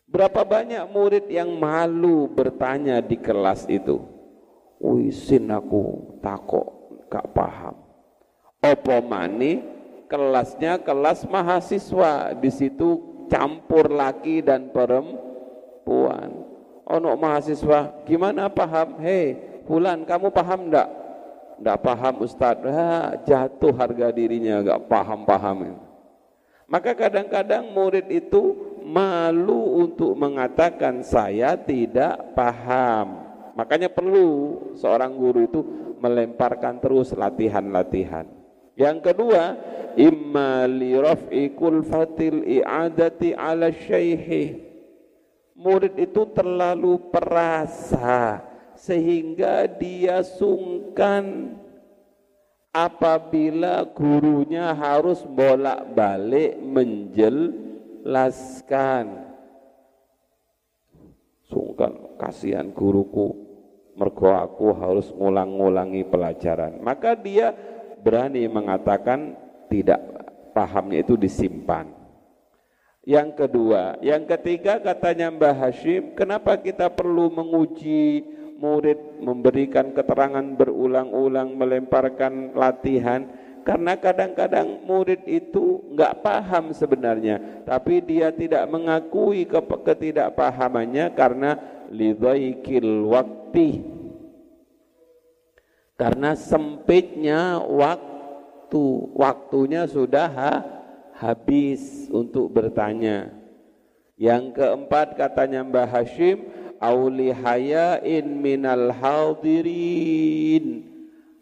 Berapa 0.08 0.40
banyak 0.40 0.88
murid 0.88 1.28
yang 1.28 1.52
malu 1.60 2.32
bertanya 2.32 3.04
di 3.04 3.20
kelas 3.20 3.68
itu? 3.68 4.00
Wisin 4.80 5.52
aku 5.52 6.16
takok 6.24 6.66
gak 7.12 7.28
paham. 7.36 7.76
Opo 8.64 8.96
mani 9.04 9.60
kelasnya 10.08 10.80
kelas 10.80 11.28
mahasiswa 11.28 12.32
di 12.40 12.48
situ 12.48 12.88
campur 13.28 13.92
laki 13.92 14.40
dan 14.40 14.72
perempuan. 14.72 16.32
Ono 16.88 17.12
mahasiswa 17.20 18.00
gimana 18.08 18.48
paham? 18.48 18.96
Hei 19.04 19.48
Fulan 19.68 20.08
kamu 20.08 20.32
paham 20.32 20.72
enggak? 20.72 20.88
Enggak 21.60 21.78
paham 21.84 22.14
Ustadz. 22.24 22.64
Ha, 22.64 23.20
jatuh 23.28 23.76
harga 23.76 24.08
dirinya 24.08 24.64
enggak 24.64 24.80
paham-paham. 24.88 25.76
Maka 26.68 26.92
kadang-kadang 26.92 27.72
murid 27.72 28.12
itu 28.12 28.52
malu 28.84 29.80
untuk 29.88 30.12
mengatakan 30.12 31.00
saya 31.00 31.56
tidak 31.56 32.36
paham. 32.36 33.24
Makanya 33.56 33.88
perlu 33.88 34.28
seorang 34.76 35.16
guru 35.16 35.48
itu 35.48 35.60
melemparkan 35.96 36.76
terus 36.76 37.16
latihan-latihan. 37.16 38.28
Yang 38.78 39.10
kedua, 39.10 39.56
imma 39.98 40.68
li 40.68 40.94
raf'i 40.94 41.56
kulfatil 41.56 42.44
i'adati 42.46 43.34
ala 43.34 43.72
syaihi. 43.72 44.68
Murid 45.58 45.98
itu 45.98 46.22
terlalu 46.36 47.10
perasa 47.10 48.44
sehingga 48.78 49.66
dia 49.66 50.22
sungkan 50.22 51.56
apabila 52.72 53.84
gurunya 53.90 54.74
harus 54.76 55.24
bolak-balik 55.24 56.56
menjelaskan. 56.60 59.24
Sungkan 61.48 61.96
kasihan 62.20 62.68
guruku. 62.72 63.48
Mergo 63.98 64.30
aku 64.30 64.70
harus 64.78 65.10
ngulang-ngulangi 65.10 66.06
pelajaran. 66.06 66.78
Maka 66.78 67.18
dia 67.18 67.50
berani 67.98 68.46
mengatakan 68.46 69.34
tidak 69.66 69.98
pahamnya 70.54 71.02
itu 71.02 71.18
disimpan. 71.18 71.90
Yang 73.02 73.34
kedua 73.40 73.96
yang 74.04 74.28
ketiga 74.28 74.78
katanya 74.78 75.32
Mbah 75.32 75.56
Hashim 75.56 76.14
kenapa 76.14 76.60
kita 76.60 76.92
perlu 76.92 77.32
menguji 77.32 78.37
murid 78.58 79.22
memberikan 79.22 79.94
keterangan 79.94 80.42
berulang-ulang 80.58 81.54
melemparkan 81.54 82.58
latihan 82.58 83.30
karena 83.62 84.00
kadang-kadang 84.00 84.80
murid 84.88 85.28
itu 85.28 85.84
nggak 85.92 86.24
paham 86.24 86.72
sebenarnya. 86.72 87.62
Tapi 87.68 88.00
dia 88.00 88.32
tidak 88.32 88.64
mengakui 88.66 89.44
ke 89.44 89.60
ketidakpahamannya 89.60 91.12
karena 91.12 91.60
lidhaikil 91.92 93.12
wakti. 93.12 93.84
Karena 96.00 96.32
sempitnya 96.32 97.60
waktu 97.60 98.84
waktunya 99.12 99.84
sudah 99.84 100.28
ha, 100.32 100.52
habis 101.12 102.08
untuk 102.08 102.48
bertanya. 102.48 103.36
Yang 104.16 104.56
keempat 104.56 105.14
katanya 105.14 105.60
Mbah 105.62 105.86
Hashim 105.92 106.42
auli 106.78 107.34
hayain 107.34 108.26
minal 108.26 108.94
hadirin. 108.94 110.86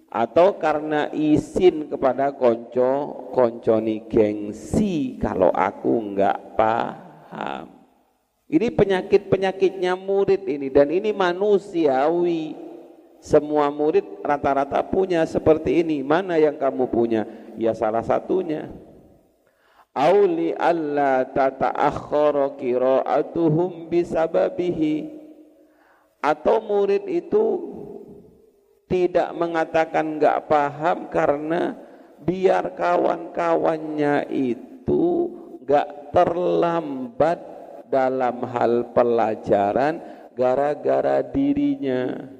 Atau 0.06 0.56
karena 0.56 1.12
izin 1.12 1.92
kepada 1.92 2.32
konco 2.32 3.28
konconi 3.36 4.08
gengsi 4.08 5.20
kalau 5.20 5.52
aku 5.52 5.92
enggak 6.00 6.56
paham. 6.56 7.68
Ini 8.46 8.70
penyakit-penyakitnya 8.72 9.98
murid 9.98 10.46
ini 10.46 10.72
dan 10.72 10.88
ini 10.88 11.12
manusiawi. 11.12 12.54
Semua 13.20 13.68
murid 13.74 14.06
rata-rata 14.22 14.80
punya 14.86 15.26
seperti 15.26 15.82
ini. 15.82 16.00
Mana 16.06 16.38
yang 16.38 16.54
kamu 16.54 16.86
punya? 16.86 17.26
Ya 17.58 17.74
salah 17.74 18.06
satunya. 18.06 18.70
Auli 19.96 20.52
alla 20.54 21.26
tata'akhkhara 21.26 22.54
qira'atuhum 22.60 23.88
bisababihi 23.90 25.15
atau 26.20 26.58
murid 26.62 27.04
itu 27.06 27.44
tidak 28.86 29.34
mengatakan 29.34 30.18
nggak 30.18 30.46
paham 30.46 31.10
karena 31.10 31.74
biar 32.22 32.74
kawan-kawannya 32.78 34.30
itu 34.30 35.30
nggak 35.66 36.14
terlambat 36.14 37.38
dalam 37.90 38.42
hal 38.46 38.94
pelajaran 38.94 39.98
gara-gara 40.34 41.22
dirinya. 41.22 42.34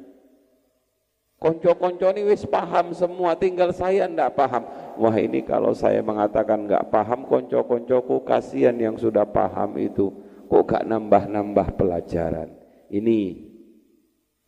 Konco-konco 1.36 2.08
ini 2.16 2.32
wis 2.32 2.48
paham 2.48 2.96
semua, 2.96 3.36
tinggal 3.36 3.68
saya 3.68 4.08
ndak 4.08 4.40
paham. 4.40 4.64
Wah 4.96 5.16
ini 5.20 5.44
kalau 5.44 5.76
saya 5.76 6.00
mengatakan 6.00 6.64
nggak 6.64 6.88
paham, 6.88 7.28
konco-koncoku 7.28 8.24
kasihan 8.24 8.74
yang 8.80 8.96
sudah 8.96 9.28
paham 9.28 9.76
itu. 9.76 10.08
Kok 10.46 10.62
gak 10.62 10.86
nambah-nambah 10.86 11.74
pelajaran? 11.74 12.54
Ini 12.86 13.45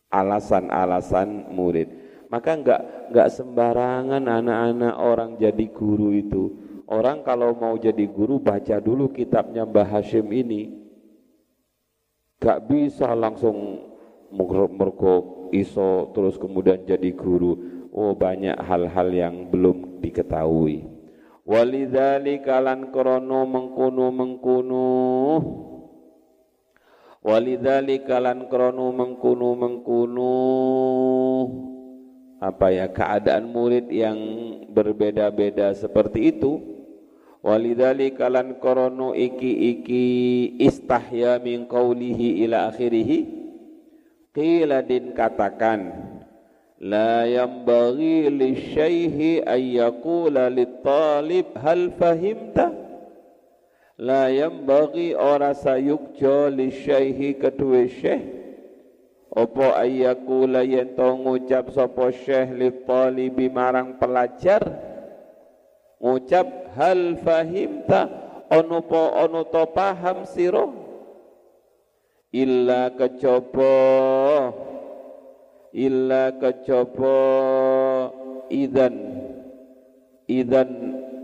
alasan-alasan 0.09 1.53
murid. 1.53 1.89
Maka 2.29 2.53
enggak 2.53 2.81
enggak 3.09 3.29
sembarangan 3.33 4.21
anak-anak 4.25 4.95
orang 5.01 5.31
jadi 5.41 5.65
guru 5.73 6.13
itu. 6.13 6.43
Orang 6.89 7.21
kalau 7.21 7.53
mau 7.53 7.77
jadi 7.77 8.05
guru 8.09 8.41
baca 8.41 8.81
dulu 8.81 9.13
kitabnya 9.13 9.65
Mbah 9.65 9.85
Hashim 9.97 10.25
ini. 10.33 10.73
Gak 12.41 12.65
bisa 12.65 13.13
langsung 13.13 13.85
mergo 14.73 15.49
iso 15.53 16.09
terus 16.13 16.37
kemudian 16.37 16.81
jadi 16.85 17.13
guru. 17.13 17.57
Oh 17.93 18.13
banyak 18.13 18.57
hal-hal 18.61 19.09
yang 19.13 19.35
belum 19.49 20.01
diketahui. 20.01 20.85
Walidzalika 21.49 22.61
lan 22.61 22.93
krono 22.93 23.41
mengkunu 23.49 24.05
mengkunu 24.13 24.89
Walidzalika 27.19 28.15
lan 28.23 28.47
kronu 28.47 28.95
mengkunu 28.95 29.49
mengkunu. 29.59 30.35
Apa 32.39 32.71
ya 32.71 32.87
keadaan 32.87 33.51
murid 33.51 33.91
yang 33.91 34.15
berbeda-beda 34.71 35.75
seperti 35.75 36.31
itu. 36.31 36.63
Walidzalika 37.43 38.31
lan 38.31 38.55
kronu 38.63 39.11
iki-iki 39.11 40.07
istahya 40.63 41.43
min 41.43 41.67
qawlihi 41.67 42.47
ila 42.47 42.71
akhirih. 42.71 43.27
Qila 44.31 44.79
din 44.87 45.11
katakan 45.11 45.91
la 46.79 47.27
yanbaghi 47.27 48.31
lisyaihi 48.31 49.43
ay 49.43 49.75
yaqula 49.75 50.47
lit 50.47 50.79
talib 50.87 51.51
hal 51.59 51.91
fahimta 51.99 52.88
la 53.99 54.31
bagi 54.63 55.11
ora 55.11 55.51
sayukjo 55.51 56.47
li 56.55 56.71
syaihi 56.71 57.35
kedua 57.35 57.83
syekh 57.91 58.23
opo 59.35 59.75
ayyakula 59.75 60.63
yen 60.63 60.95
to 60.95 61.03
ngucap 61.19 61.67
sapa 61.75 62.07
syekh 62.15 62.55
li 62.55 62.71
talibi 62.87 63.51
marang 63.51 63.99
pelajar? 63.99 64.63
Ngucap 65.99 66.79
hal 66.79 67.19
fahimta 67.19 68.07
ono 68.47 68.79
po 68.87 69.19
ono 69.19 69.43
to 69.51 69.67
paham 69.75 70.23
siro 70.23 70.71
illa 72.31 72.95
kecoba 72.95 73.75
illa 75.75 76.39
kecoba 76.39 77.19
idan 78.47 78.95
idan 80.23 80.71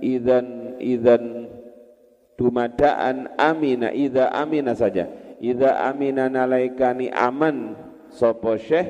idan 0.04 0.48
idan 0.84 1.35
dumadaan 2.36 3.32
amina 3.40 3.92
ida 3.92 4.32
amina 4.32 4.76
saja. 4.76 5.08
Ida 5.40 5.88
amina 5.88 6.28
nalaikani 6.32 7.12
aman. 7.12 7.76
Sopo 8.12 8.56
syekh? 8.56 8.88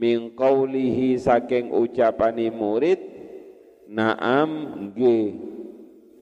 Min 0.00 0.32
qawlihi 0.32 1.20
saking 1.20 1.74
ucapani 1.74 2.48
murid 2.48 3.00
naam 3.90 4.50
nggih. 4.88 5.36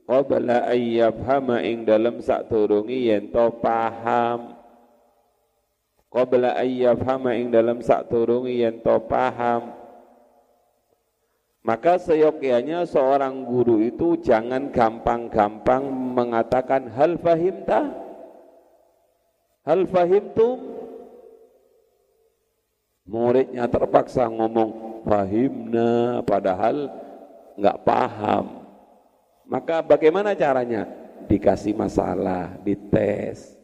Qabla 0.09 0.67
ayyafhama 0.73 1.61
ing 1.62 1.85
dalam 1.85 2.19
sak 2.25 2.49
turungi 2.49 3.12
yen 3.12 3.29
to 3.29 3.53
paham. 3.61 4.57
Qabla 6.09 6.57
ayyafhama 6.59 7.37
ing 7.37 7.53
dalam 7.53 7.85
sak 7.85 8.09
turungi 8.09 8.64
yen 8.64 8.81
to 8.81 8.97
paham 9.05 9.78
maka 11.68 12.00
seyogyanya 12.00 12.88
seorang 12.88 13.44
guru 13.44 13.85
itu 13.85 14.16
jangan 14.24 14.72
gampang-gampang 14.72 15.85
mengatakan 16.16 16.88
hal 16.96 17.20
fahimta, 17.20 17.92
hal 19.68 19.85
fahimtum. 19.85 20.81
Muridnya 23.04 23.68
terpaksa 23.68 24.33
ngomong 24.33 25.04
fahimna 25.04 26.24
padahal 26.24 26.88
nggak 27.61 27.78
paham. 27.85 28.64
Maka 29.44 29.85
bagaimana 29.85 30.33
caranya? 30.33 30.88
Dikasih 31.28 31.76
masalah, 31.76 32.57
dites. 32.64 33.61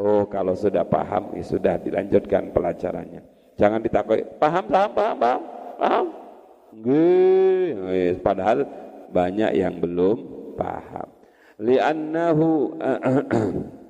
Oh 0.00 0.24
kalau 0.24 0.56
sudah 0.56 0.88
paham, 0.88 1.36
ya 1.36 1.44
sudah 1.44 1.76
dilanjutkan 1.76 2.48
pelajarannya. 2.48 3.20
Jangan 3.60 3.84
ditakoi, 3.84 4.40
paham, 4.40 4.64
paham, 4.72 4.90
paham, 4.96 5.16
paham, 5.20 5.40
paham. 5.76 6.21
Nggih, 6.72 8.16
padahal 8.24 8.64
banyak 9.12 9.52
yang 9.52 9.76
belum 9.76 10.16
paham. 10.56 11.08
Li'annahu 11.60 12.48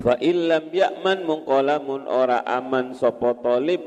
Fa 0.00 0.16
illam 0.16 0.72
ya'man 0.72 1.28
mungkolamun 1.28 2.08
ora 2.08 2.40
aman 2.46 2.96
sapa 2.96 3.36
talib 3.42 3.84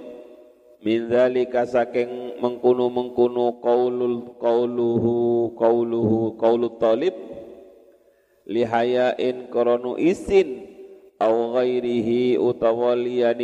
min 0.85 1.09
zalika 1.09 1.65
saking 1.65 2.37
mengkunu-mengkunu 2.37 3.57
qaulul 3.63 4.37
qauluhu 4.37 5.13
qauluhu 5.57 6.37
qaulut 6.37 6.77
talib 6.77 7.17
lihayain 8.45 9.49
koronu 9.49 9.97
isin 9.97 10.69
au 11.17 11.55
ghairihi 11.57 12.37
utawa 12.37 12.93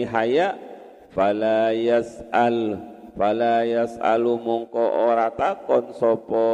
haya' 0.06 0.68
fala 1.10 1.74
yas'al 1.74 2.78
fala 3.17 3.65
yas'alu 3.65 4.38
mungko 4.39 4.80
ora 4.80 5.28
takon 5.34 5.91
sapa 5.98 6.48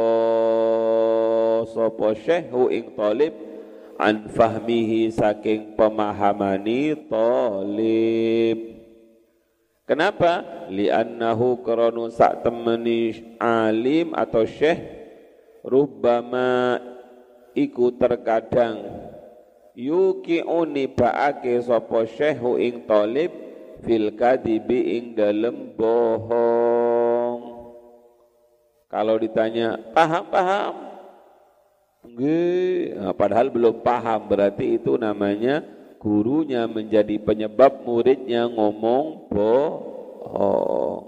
sapa 1.70 2.06
syekhu 2.16 2.72
ing 2.72 2.90
talib 2.96 3.34
an 4.00 4.26
fahmihi 4.32 5.12
saking 5.12 5.76
pemahamani 5.78 6.96
talib 7.06 8.76
Kenapa? 9.86 10.66
Li'annahu 10.66 11.62
karanu 11.62 12.10
sak 12.10 12.42
temeni 12.42 13.22
alim 13.38 14.18
atau 14.18 14.42
syekh 14.42 14.82
rubbama 15.62 16.82
iku 17.54 17.94
terkadang 17.94 18.82
yuki'uni 19.78 20.90
ba'ake 20.90 21.62
sapa 21.62 22.02
syekhu 22.02 22.58
ing 22.58 22.82
talib 22.90 23.45
fil 23.86 24.18
kadibi 24.18 24.98
ing 24.98 25.14
dalem 25.14 25.78
bohong. 25.78 27.40
Kalau 28.90 29.16
ditanya 29.22 29.78
paham 29.94 30.24
paham? 30.26 30.74
Nah, 32.06 33.14
padahal 33.18 33.50
belum 33.50 33.82
paham 33.82 34.30
berarti 34.30 34.78
itu 34.78 34.94
namanya 34.94 35.62
gurunya 35.98 36.66
menjadi 36.70 37.18
penyebab 37.18 37.82
muridnya 37.82 38.46
ngomong 38.46 39.30
bohong. 39.30 41.02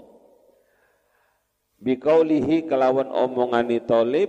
Bikaulihi 1.79 2.67
kelawan 2.67 3.07
omongani 3.07 3.79
tolib, 3.79 4.27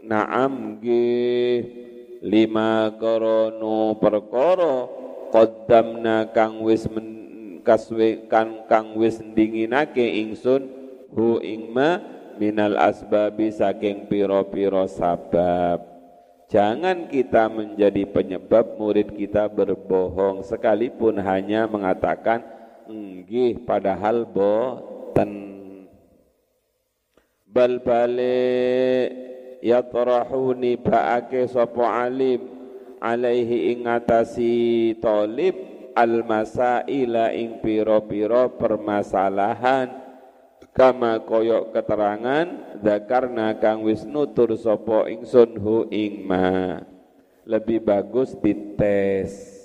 naam 0.00 0.80
nggih. 0.80 1.88
Lima 2.18 2.90
korono 2.98 3.94
perkoro 4.02 4.90
qaddamna 5.30 6.34
kang 6.34 6.66
wis 6.66 6.90
men 6.90 7.17
kaswe 7.62 8.30
kan 8.30 8.66
kang 8.66 8.94
wis 8.98 9.22
ndinginake 9.22 10.02
ingsun 10.22 10.66
hu 11.12 11.40
ingma 11.42 12.00
minal 12.38 12.78
asbabi 12.78 13.50
saking 13.50 14.06
piro-piro 14.06 14.86
sabab. 14.86 15.82
Jangan 16.48 17.12
kita 17.12 17.52
menjadi 17.52 18.08
penyebab 18.08 18.80
murid 18.80 19.12
kita 19.12 19.52
berbohong 19.52 20.40
sekalipun 20.40 21.20
hanya 21.20 21.68
mengatakan 21.68 22.40
nggih 22.88 23.68
padahal 23.68 24.24
boten. 24.24 25.44
Bal 27.44 27.84
bale 27.84 28.48
yatrahuni 29.60 30.80
ba'ake 30.80 31.44
sapa 31.52 32.08
alim 32.08 32.40
alaihi 32.96 33.76
ingatasi 33.76 34.96
talib 35.04 35.67
al 35.98 36.22
masaila 36.22 37.34
ing 37.34 37.58
piro-piro 37.58 38.54
permasalahan 38.54 39.90
kama 40.70 41.26
koyok 41.26 41.74
keterangan 41.74 42.78
zakarna 42.78 43.58
kang 43.58 43.82
wis 43.82 44.06
nutur 44.06 44.54
sapa 44.54 45.10
ingsun 45.10 45.58
hu 45.58 45.90
ing 45.90 46.22
ma 46.22 46.78
lebih 47.42 47.82
bagus 47.82 48.38
dites 48.38 49.58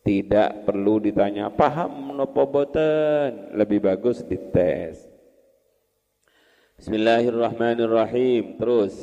Tidak 0.00 0.64
perlu 0.64 0.96
ditanya, 0.96 1.52
paham 1.52 2.16
nopo 2.16 2.48
boten? 2.48 3.52
Lebih 3.52 3.84
bagus 3.84 4.24
dites. 4.24 5.04
Bismillahirrahmanirrahim. 6.80 8.56
Terus. 8.56 8.96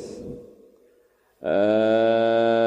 Uh, 1.38 2.58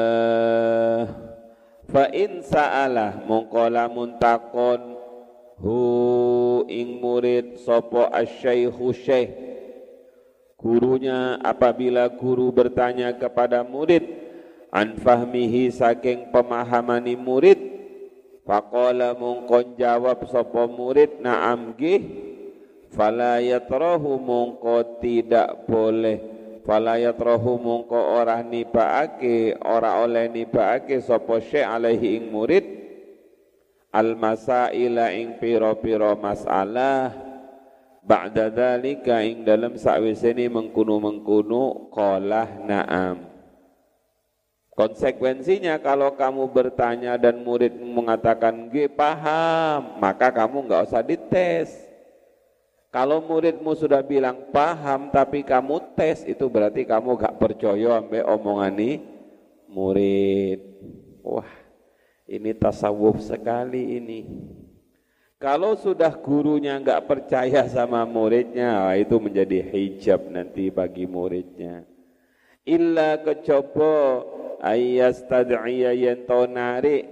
fa 1.91 2.07
in 2.15 2.39
sa'alah 2.39 3.27
mongkola 3.27 3.91
muntakon 3.91 4.95
hu 5.59 6.63
ing 6.71 7.03
murid 7.03 7.59
sopo 7.59 8.07
asyaikhu 8.07 8.95
syekh? 8.95 9.29
Gurunya 10.55 11.35
apabila 11.43 12.07
guru 12.15 12.53
bertanya 12.55 13.11
kepada 13.19 13.67
murid 13.67 14.07
an 14.71 14.95
fahmihi 14.95 15.67
saking 15.67 16.31
pemahamani 16.31 17.19
murid? 17.19 17.59
Faqala 18.47 19.13
mongkon 19.13 19.75
jawab 19.75 20.23
sopo 20.31 20.65
murid 20.71 21.19
na'am 21.19 21.75
gih. 21.75 22.01
Fala 22.91 23.39
yatrahu 23.39 24.19
mongko 24.19 24.99
tidak 24.99 25.63
boleh 25.67 26.30
fala 26.61 26.97
yatrahu 26.97 27.57
mongko 27.57 27.97
ora 27.97 28.41
nibaake 28.41 29.59
ora 29.61 30.01
oleh 30.01 30.29
nibaake 30.29 31.01
sapa 31.03 31.41
syekh 31.41 31.67
alaihi 31.67 32.17
ing 32.21 32.25
murid. 32.31 32.65
Al 33.91 34.15
masaila 34.15 35.11
ing 35.11 35.35
pira-pira 35.35 36.15
masalah. 36.15 37.11
Ba'da 38.01 38.49
dzalika 38.49 39.21
ing 39.21 39.45
dalam 39.45 39.77
sakwisene 39.77 40.47
mengkunu-mengkunu 40.47 41.93
qalah 41.93 42.49
na'am. 42.65 43.29
Konsekuensinya 44.71 45.77
kalau 45.83 46.15
kamu 46.15 46.47
bertanya 46.49 47.19
dan 47.19 47.43
murid 47.43 47.75
mengatakan 47.75 48.71
G 48.71 48.87
paham, 48.87 49.99
maka 49.99 50.31
kamu 50.31 50.65
nggak 50.65 50.87
usah 50.87 51.03
dites. 51.03 51.90
Kalau 52.91 53.23
muridmu 53.23 53.71
sudah 53.71 54.03
bilang 54.03 54.51
paham 54.51 55.07
tapi 55.15 55.47
kamu 55.47 55.95
tes 55.95 56.27
itu 56.27 56.43
berarti 56.51 56.83
kamu 56.83 57.15
gak 57.15 57.39
percaya 57.39 58.03
sampai 58.03 58.19
omongan 58.27 58.75
ini 58.75 58.91
murid. 59.71 60.59
Wah, 61.23 61.47
ini 62.27 62.51
tasawuf 62.51 63.23
sekali 63.23 63.95
ini. 63.95 64.27
Kalau 65.41 65.73
sudah 65.73 66.13
gurunya 66.21 66.77
nggak 66.77 67.09
percaya 67.09 67.65
sama 67.65 68.05
muridnya, 68.05 68.93
itu 68.93 69.17
menjadi 69.17 69.65
hijab 69.73 70.29
nanti 70.29 70.69
bagi 70.69 71.09
muridnya. 71.09 71.81
Illa 72.61 73.17
kecoba 73.17 74.21
ayastad'iya 74.61 75.97
yen 75.97 76.29
narik 76.29 77.09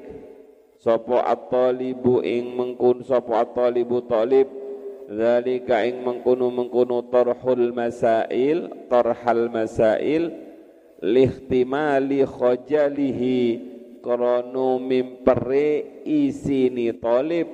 sapa 0.78 1.26
at-talibu 1.26 2.22
ing 2.22 2.54
mengkun 2.54 3.02
sapa 3.02 3.50
at-talibu 3.50 4.06
talib 4.06 4.59
Zalika 5.10 5.82
ing 5.90 6.06
mengkunu 6.06 6.54
mengkunu 6.54 7.10
tarhul 7.10 7.74
masail 7.74 8.70
tarhal 8.94 9.50
masail 9.50 10.30
lihtimali 11.02 12.22
khajalihi 12.30 13.42
krono 14.06 14.78
mimpere 14.78 16.06
isini 16.06 16.94
talib. 17.02 17.50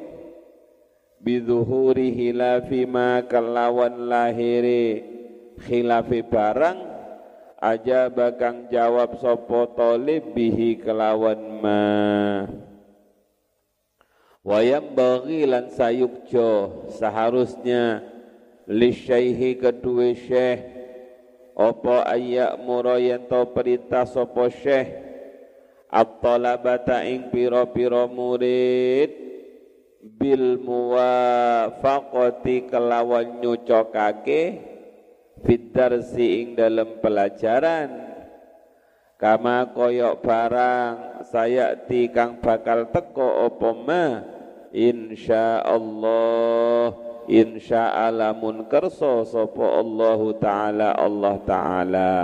Bizuhuri 1.24 2.12
hilafi 2.12 2.84
ma 2.84 3.24
kalawan 3.24 4.04
lahiri 4.04 5.02
khilafi 5.64 6.28
barang 6.28 6.78
aja 7.64 8.12
bakang 8.12 8.68
jawab 8.68 9.16
sopo 9.18 9.74
talib 9.80 10.36
bihi 10.36 10.78
kelawan 10.84 11.40
ma 11.64 11.82
Wayam 14.46 14.94
bagi 14.94 15.42
lan 15.50 15.74
sayukjo 15.74 16.86
seharusnya 16.94 18.06
li 18.70 18.94
syaihi 18.94 19.58
kedua 19.58 20.14
syekh. 20.14 20.62
Opo 21.58 22.06
ayak 22.06 22.62
murayan 22.62 23.26
to 23.26 23.42
perintah 23.58 24.06
sopo 24.06 24.46
syekh? 24.54 25.02
At-talabata 25.90 27.02
ing 27.10 27.34
piro-piro 27.34 28.06
murid. 28.06 29.10
Bil 30.06 30.62
muwafaqati 30.62 31.90
kelawan 32.70 33.42
nyucokake 33.42 34.62
fidarsi 35.42 36.46
ing 36.46 36.54
dalam 36.54 37.02
pelajaran. 37.02 38.14
Kama 39.18 39.74
koyok 39.74 40.22
barang 40.22 41.26
saya 41.34 41.82
kang 42.14 42.38
bakal 42.38 42.94
teko 42.94 43.50
opo 43.50 43.74
ma 43.74 44.35
insya 44.76 45.64
Allah 45.64 46.92
insya 47.32 47.96
alamun 47.96 48.68
kerso 48.68 49.24
sopo 49.24 49.64
Allah 49.64 50.20
Ta'ala 50.36 50.90
Allah 51.00 51.36
Ta'ala. 51.48 52.16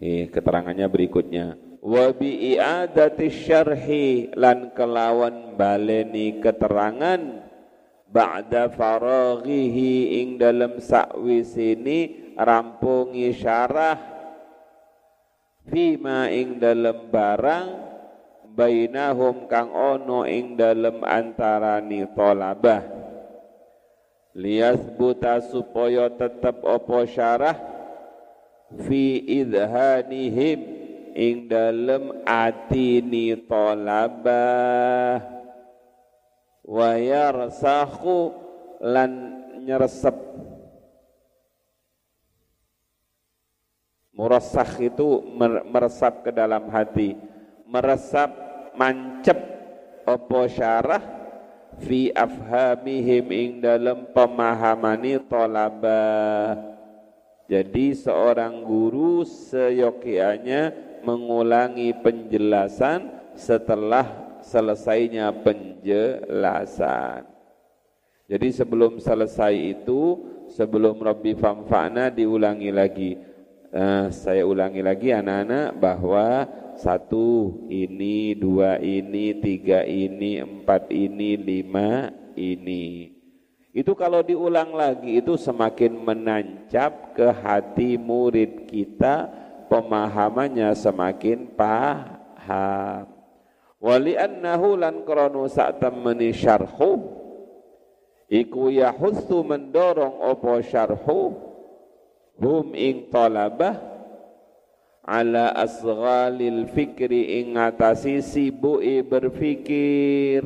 Ini 0.00 0.32
keterangannya 0.32 0.88
berikutnya. 0.88 1.46
Wa 1.80 2.12
bi 2.16 2.56
i'adati 2.56 3.28
syarhi 3.28 4.32
lan 4.32 4.72
kelawan 4.72 5.58
baleni 5.58 6.40
keterangan. 6.40 7.50
Ba'da 8.10 8.72
faraghihi 8.72 10.18
ing 10.24 10.28
dalam 10.40 10.80
sakwisini 10.82 12.32
rampungi 12.34 13.30
syarah. 13.36 14.00
Fima 15.68 16.26
ing 16.32 16.58
dalam 16.58 17.06
barang 17.12 17.89
bainahum 18.60 19.48
kang 19.48 19.72
ono 19.72 20.28
ing 20.28 20.60
dalem 20.60 21.00
antarani 21.00 22.04
tolabah. 22.12 22.84
Buta 25.00 25.40
supaya 25.40 26.12
tetep 26.12 26.60
opo 26.60 27.00
syarah? 27.08 27.56
Fi 28.84 29.24
idhanihim 29.40 30.60
ing 31.16 31.48
dalem 31.48 32.20
atini 32.28 33.32
tolabah. 33.48 35.24
Wa 36.68 36.90
yarsahu 37.00 38.36
lan 38.84 39.10
nyeresep 39.64 40.14
murasakh 44.20 44.84
itu 44.84 45.24
meresap 45.72 46.28
ke 46.28 46.30
dalam 46.30 46.68
hati. 46.68 47.16
Meresap 47.64 48.49
mancep 48.76 49.38
apa 50.06 50.40
syarah 50.50 51.02
fi 51.80 52.10
afhamihim 52.10 53.26
ing 53.30 53.50
dalam 53.62 54.10
pemahamani 54.10 55.22
tolabah 55.26 56.70
jadi 57.50 57.98
seorang 57.98 58.62
guru 58.62 59.26
seyokianya 59.26 60.70
mengulangi 61.02 61.90
penjelasan 61.98 63.10
setelah 63.34 64.38
selesainya 64.38 65.34
penjelasan. 65.42 67.26
Jadi 68.30 68.48
sebelum 68.54 69.02
selesai 69.02 69.50
itu 69.58 70.22
sebelum 70.46 71.02
Rabbi 71.02 71.34
famfa'na 71.34 72.14
diulangi 72.14 72.70
lagi 72.70 73.18
uh, 73.74 74.06
saya 74.14 74.46
ulangi 74.46 74.86
lagi 74.86 75.10
anak-anak 75.10 75.74
bahwa 75.74 76.46
satu 76.80 77.60
ini, 77.68 78.32
dua 78.32 78.80
ini, 78.80 79.36
tiga 79.36 79.84
ini, 79.84 80.40
empat 80.40 80.88
ini, 80.88 81.36
lima 81.36 82.08
ini. 82.34 83.12
Itu 83.70 83.94
kalau 83.94 84.24
diulang 84.24 84.74
lagi 84.74 85.20
itu 85.20 85.38
semakin 85.38 85.94
menancap 85.94 87.14
ke 87.14 87.28
hati 87.30 87.94
murid 88.00 88.66
kita, 88.66 89.30
pemahamannya 89.70 90.74
semakin 90.74 91.54
paham. 91.54 93.06
Wali 93.80 94.18
annahu 94.18 94.76
lan 94.76 95.06
krono 95.08 95.48
sa'tamani 95.48 96.36
syarhu 96.36 97.00
iku 98.28 98.68
yahussu 98.68 99.40
mendorong 99.40 100.20
opo 100.20 100.60
syarhu 100.60 101.32
hum 102.36 102.76
ing 102.76 103.08
talabah 103.08 103.89
ala 105.04 105.56
asghalil 105.56 106.68
fikri 106.70 107.40
ing 107.40 107.56
ngatasi 107.56 108.20
sibuki 108.20 109.00
berfikir. 109.00 110.44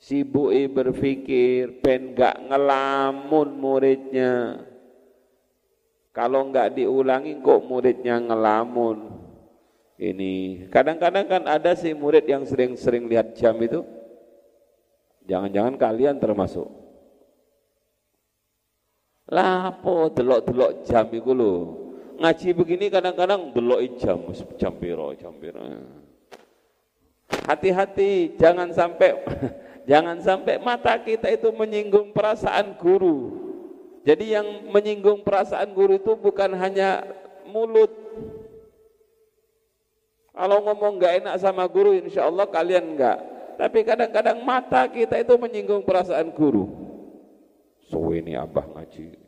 Sibuki 0.00 0.64
berfikir 0.68 1.80
pen 1.84 2.16
gak 2.16 2.40
ngelamun 2.48 3.48
muridnya. 3.60 4.64
Kalau 6.10 6.48
enggak 6.48 6.74
diulangi 6.74 7.38
kok 7.38 7.64
muridnya 7.68 8.16
ngelamun? 8.18 9.12
Ini 10.00 10.66
kadang-kadang 10.72 11.28
kan 11.28 11.42
ada 11.44 11.76
si 11.76 11.92
murid 11.92 12.24
yang 12.24 12.48
sering-sering 12.48 13.04
lihat 13.04 13.36
jam 13.36 13.54
itu. 13.60 13.84
Jangan-jangan 15.28 15.76
kalian 15.76 16.16
termasuk. 16.16 16.64
Lapo 19.28 20.10
delok-delok 20.10 20.82
jam 20.88 21.06
itu 21.12 21.30
loh 21.30 21.79
ngaji 22.20 22.48
begini 22.52 22.86
kadang-kadang 22.92 23.56
delok 23.56 23.80
jam 23.96 24.20
jam 24.60 24.72
piro 24.76 25.16
jam 25.16 25.32
piro. 25.40 25.64
Hati-hati 27.48 28.36
jangan 28.36 28.68
sampai 28.76 29.16
jangan 29.90 30.20
sampai 30.20 30.60
mata 30.60 31.00
kita 31.00 31.32
itu 31.32 31.48
menyinggung 31.48 32.12
perasaan 32.12 32.76
guru. 32.76 33.48
Jadi 34.04 34.36
yang 34.36 34.68
menyinggung 34.68 35.24
perasaan 35.24 35.72
guru 35.72 35.96
itu 35.96 36.12
bukan 36.16 36.52
hanya 36.60 37.08
mulut. 37.48 37.88
Kalau 40.36 40.60
ngomong 40.64 41.00
nggak 41.00 41.24
enak 41.24 41.36
sama 41.40 41.64
guru 41.68 41.96
insya 41.96 42.28
Allah 42.28 42.48
kalian 42.48 42.96
enggak 42.96 43.18
tapi 43.60 43.84
kadang-kadang 43.84 44.40
mata 44.40 44.88
kita 44.88 45.20
itu 45.20 45.36
menyinggung 45.36 45.84
perasaan 45.84 46.32
guru. 46.32 46.64
So 47.92 48.08
ini 48.16 48.32
abah 48.32 48.64
ngaji 48.64 49.19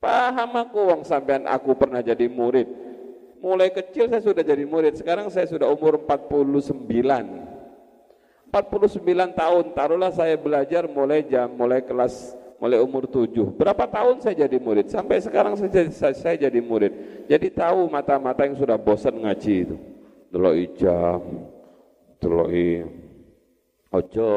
paham 0.00 0.50
aku 0.56 0.80
wong 0.80 1.00
sampean 1.04 1.44
aku 1.44 1.76
pernah 1.76 2.00
jadi 2.00 2.26
murid 2.26 2.90
Mulai 3.40 3.72
kecil 3.72 4.04
saya 4.12 4.20
sudah 4.20 4.44
jadi 4.44 4.68
murid, 4.68 5.00
sekarang 5.00 5.32
saya 5.32 5.48
sudah 5.48 5.72
umur 5.72 5.96
49. 6.04 6.92
49 8.52 9.32
tahun, 9.32 9.64
taruhlah 9.72 10.12
saya 10.12 10.36
belajar 10.36 10.84
mulai 10.84 11.24
jam, 11.24 11.48
mulai 11.48 11.80
kelas, 11.80 12.36
mulai 12.60 12.76
umur 12.84 13.08
7. 13.08 13.56
Berapa 13.56 13.88
tahun 13.88 14.20
saya 14.20 14.44
jadi 14.44 14.60
murid? 14.60 14.92
Sampai 14.92 15.24
sekarang 15.24 15.56
saya 15.56 15.72
jadi, 15.72 15.88
saya, 15.88 16.12
saya 16.12 16.36
jadi 16.36 16.60
murid. 16.60 16.92
Jadi 17.32 17.48
tahu 17.48 17.88
mata-mata 17.88 18.44
yang 18.44 18.60
sudah 18.60 18.76
bosan 18.76 19.24
ngaji 19.24 19.54
itu. 19.64 19.76
Delok 20.28 20.54
ijam, 20.60 21.22
delok 22.20 22.48
ojo 23.90 24.30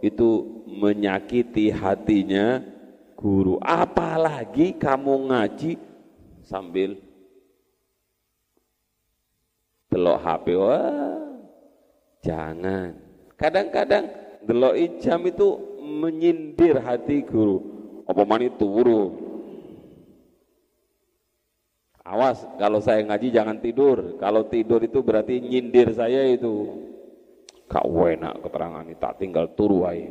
itu 0.00 0.28
menyakiti 0.64 1.68
hatinya 1.70 2.64
guru. 3.20 3.60
Apalagi 3.60 4.72
kamu 4.80 5.28
ngaji 5.28 5.76
sambil 6.40 6.96
delok 9.92 10.18
HP 10.24 10.46
wah 10.56 11.20
jangan. 12.24 12.96
Kadang-kadang 13.36 14.08
delok 14.48 14.74
jam 15.04 15.20
itu 15.28 15.48
menyindir 15.84 16.80
hati 16.80 17.20
guru. 17.28 17.60
Apa 18.08 18.24
mani 18.24 18.48
turu? 18.56 19.28
Awas 22.00 22.42
kalau 22.58 22.80
saya 22.80 23.04
ngaji 23.04 23.28
jangan 23.30 23.60
tidur. 23.60 24.16
Kalau 24.18 24.48
tidur 24.48 24.80
itu 24.82 25.04
berarti 25.04 25.38
nyindir 25.38 25.92
saya 25.94 26.26
itu. 26.26 26.88
Kak 27.70 27.86
enak 27.86 28.42
keterangan 28.42 28.82
ini 28.82 28.98
tak 28.98 29.22
tinggal 29.22 29.46
turu 29.54 29.86
aja 29.86 30.10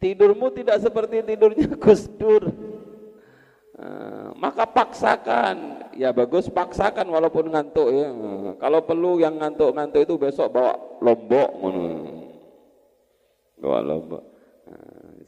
tidurmu 0.00 0.48
tidak 0.56 0.80
seperti 0.80 1.22
tidurnya 1.22 1.68
Gus 1.84 2.08
Dur. 2.16 2.48
Eh, 3.80 4.28
maka 4.36 4.64
paksakan. 4.68 5.88
Ya 5.96 6.12
bagus 6.12 6.48
paksakan 6.48 7.08
walaupun 7.12 7.52
ngantuk 7.52 7.88
ya. 7.92 8.08
Kalau 8.56 8.80
perlu 8.84 9.20
yang 9.20 9.36
ngantuk-ngantuk 9.36 10.04
itu 10.04 10.14
besok 10.16 10.52
bawa 10.56 10.74
lombok 11.00 11.50
bawa 13.60 13.78
lombok. 13.84 14.24
Eh, 14.68 15.20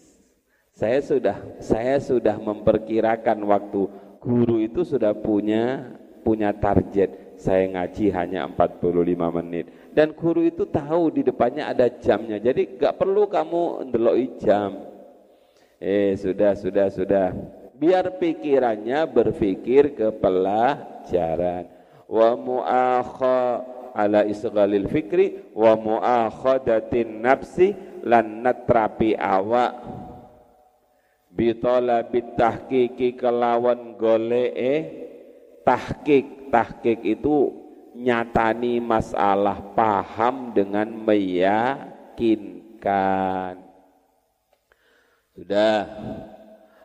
saya 0.72 0.98
sudah 1.04 1.36
saya 1.60 1.96
sudah 2.00 2.36
memperkirakan 2.40 3.44
waktu. 3.44 3.88
Guru 4.22 4.62
itu 4.62 4.84
sudah 4.84 5.12
punya 5.12 5.92
punya 6.24 6.52
target. 6.56 7.40
Saya 7.40 7.66
ngaji 7.72 8.12
hanya 8.14 8.46
45 8.46 9.32
menit 9.40 9.66
dan 9.92 10.16
guru 10.16 10.48
itu 10.48 10.64
tahu 10.64 11.12
di 11.12 11.22
depannya 11.22 11.68
ada 11.68 11.86
jamnya. 11.88 12.40
Jadi 12.40 12.80
gak 12.80 12.96
perlu 12.96 13.28
kamu 13.28 13.92
ndelok 13.92 14.16
jam. 14.40 14.70
Eh 15.76 16.16
sudah 16.16 16.56
sudah 16.56 16.88
sudah. 16.88 17.28
Biar 17.76 18.16
pikirannya 18.16 19.04
berpikir 19.04 19.92
ke 19.92 20.08
pelajaran. 20.16 21.68
Wa 22.08 22.36
muakha 22.36 23.64
ala 23.92 24.24
isghalil 24.24 24.88
fikri 24.88 25.52
wa 25.52 25.76
muakhadatin 25.76 27.20
nafsi 27.20 27.76
lan 28.00 28.40
natrapi 28.40 29.12
awak. 29.12 29.76
Bitola 31.32 32.04
bitahkiki 32.04 33.16
kelawan 33.16 33.96
golee 33.96 35.08
tahkik 35.64 36.52
tahkik 36.52 37.00
itu 37.08 37.61
nyatani 37.92 38.80
masalah 38.80 39.60
paham 39.76 40.52
dengan 40.56 40.88
meyakinkan. 40.88 42.12
Sudah. 45.32 45.88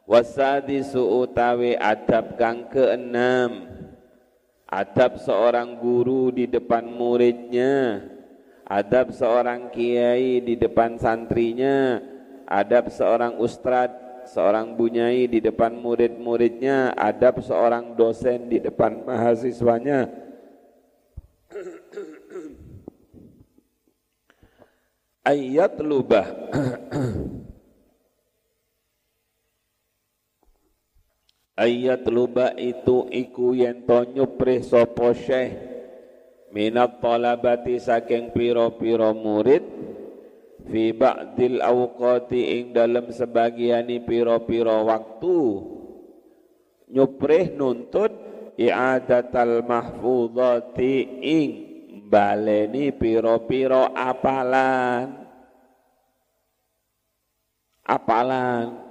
Wasadisu 0.07 1.03
utawi 1.03 1.75
adab 1.75 2.39
kang 2.39 2.71
keenam. 2.71 3.67
Adab 4.67 5.19
seorang 5.19 5.79
guru 5.79 6.31
di 6.31 6.47
depan 6.47 6.87
muridnya. 6.87 8.03
Adab 8.67 9.11
seorang 9.11 9.67
kiai 9.71 10.39
di 10.43 10.55
depan 10.55 10.95
santrinya. 10.99 11.99
Adab 12.47 12.87
seorang 12.87 13.35
ustad 13.39 13.91
seorang 14.27 14.75
bunyai 14.79 15.27
di 15.27 15.43
depan 15.43 15.75
murid-muridnya. 15.75 16.95
Adab 16.95 17.43
seorang 17.43 17.95
dosen 17.99 18.47
di 18.47 18.63
depan 18.63 19.03
mahasiswanya 19.03 20.26
ayat 25.27 25.75
lubah 25.83 26.27
ayat 31.57 32.05
luba 32.07 32.53
itu 32.53 33.09
iku 33.09 33.57
yen 33.57 33.83
to 33.89 34.05
nyuprih 34.13 34.61
sapa 34.61 35.11
syekh. 35.17 35.57
Minat 36.53 37.03
talabati 37.03 37.75
saking 37.81 38.31
pira-pira 38.31 39.11
murid. 39.11 39.65
Fi 40.67 40.95
ba'dil 40.95 41.59
awqati 41.59 42.41
ing 42.61 42.65
dalam 42.71 43.11
sebagiani 43.11 43.99
pira-pira 44.05 44.79
waktu. 44.85 45.39
Nyuprih 46.87 47.51
nuntut 47.57 48.15
i'adatal 48.55 49.65
mahfuzati 49.67 50.95
ing 51.19 51.51
baleni 52.07 52.95
pira-pira 52.95 53.91
apalan? 53.91 55.27
Apalan? 57.83 58.87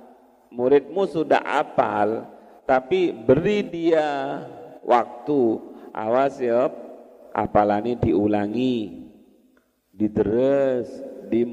Muridmu 0.52 1.04
sudah 1.08 1.40
apal 1.40 2.24
tapi 2.68 3.12
beri 3.12 3.64
dia 3.64 4.40
waktu. 4.84 5.74
Awas 5.96 6.36
ya 6.40 6.68
apalani 7.32 7.96
diulangi. 7.96 9.08
Diteres 9.96 10.92
di 11.32 11.48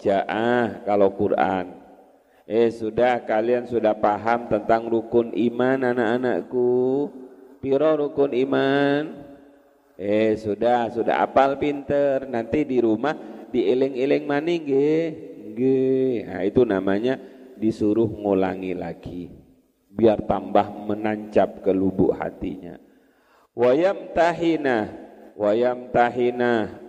jaah 0.00 0.82
kalau 0.88 1.12
Quran. 1.12 1.68
Eh 2.48 2.72
sudah 2.72 3.22
kalian 3.22 3.68
sudah 3.68 3.92
paham 3.92 4.48
tentang 4.48 4.88
rukun 4.88 5.36
iman 5.36 5.78
anak-anakku? 5.94 7.08
Piro 7.60 7.92
rukun 7.94 8.34
iman 8.34 9.31
eh 10.02 10.34
sudah 10.34 10.90
sudah 10.90 11.22
apal 11.22 11.54
pinter. 11.62 12.26
Nanti 12.26 12.66
di 12.66 12.82
rumah 12.82 13.14
dieling-eling 13.54 14.24
maning 14.26 14.62
nggih. 15.54 16.26
Nah 16.26 16.42
itu 16.42 16.66
namanya 16.66 17.22
disuruh 17.54 18.10
ngulangi 18.10 18.74
lagi. 18.74 19.30
Biar 19.92 20.26
tambah 20.26 20.66
menancap 20.90 21.62
ke 21.62 21.70
lubuk 21.70 22.18
hatinya. 22.18 22.80
Wayam 23.54 24.16
tahina 24.16 24.90
wayam 25.36 25.92
tahina 25.92 26.80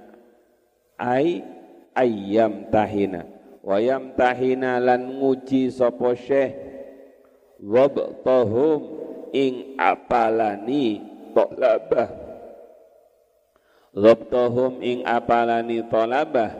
ay 0.95 1.43
ayam 1.91 2.71
tahina 2.71 3.27
wayam 3.59 4.15
tahina 4.15 4.79
lan 4.79 5.19
nguji 5.21 5.69
sapa 5.69 6.17
syekh. 6.17 6.55
Wabtahum 7.63 8.79
ing 9.31 9.79
apalani 9.79 10.99
tolabah 11.31 12.22
wabtahum 13.93 14.81
ing 14.81 15.05
apalani 15.05 15.85
tolabah 15.85 16.51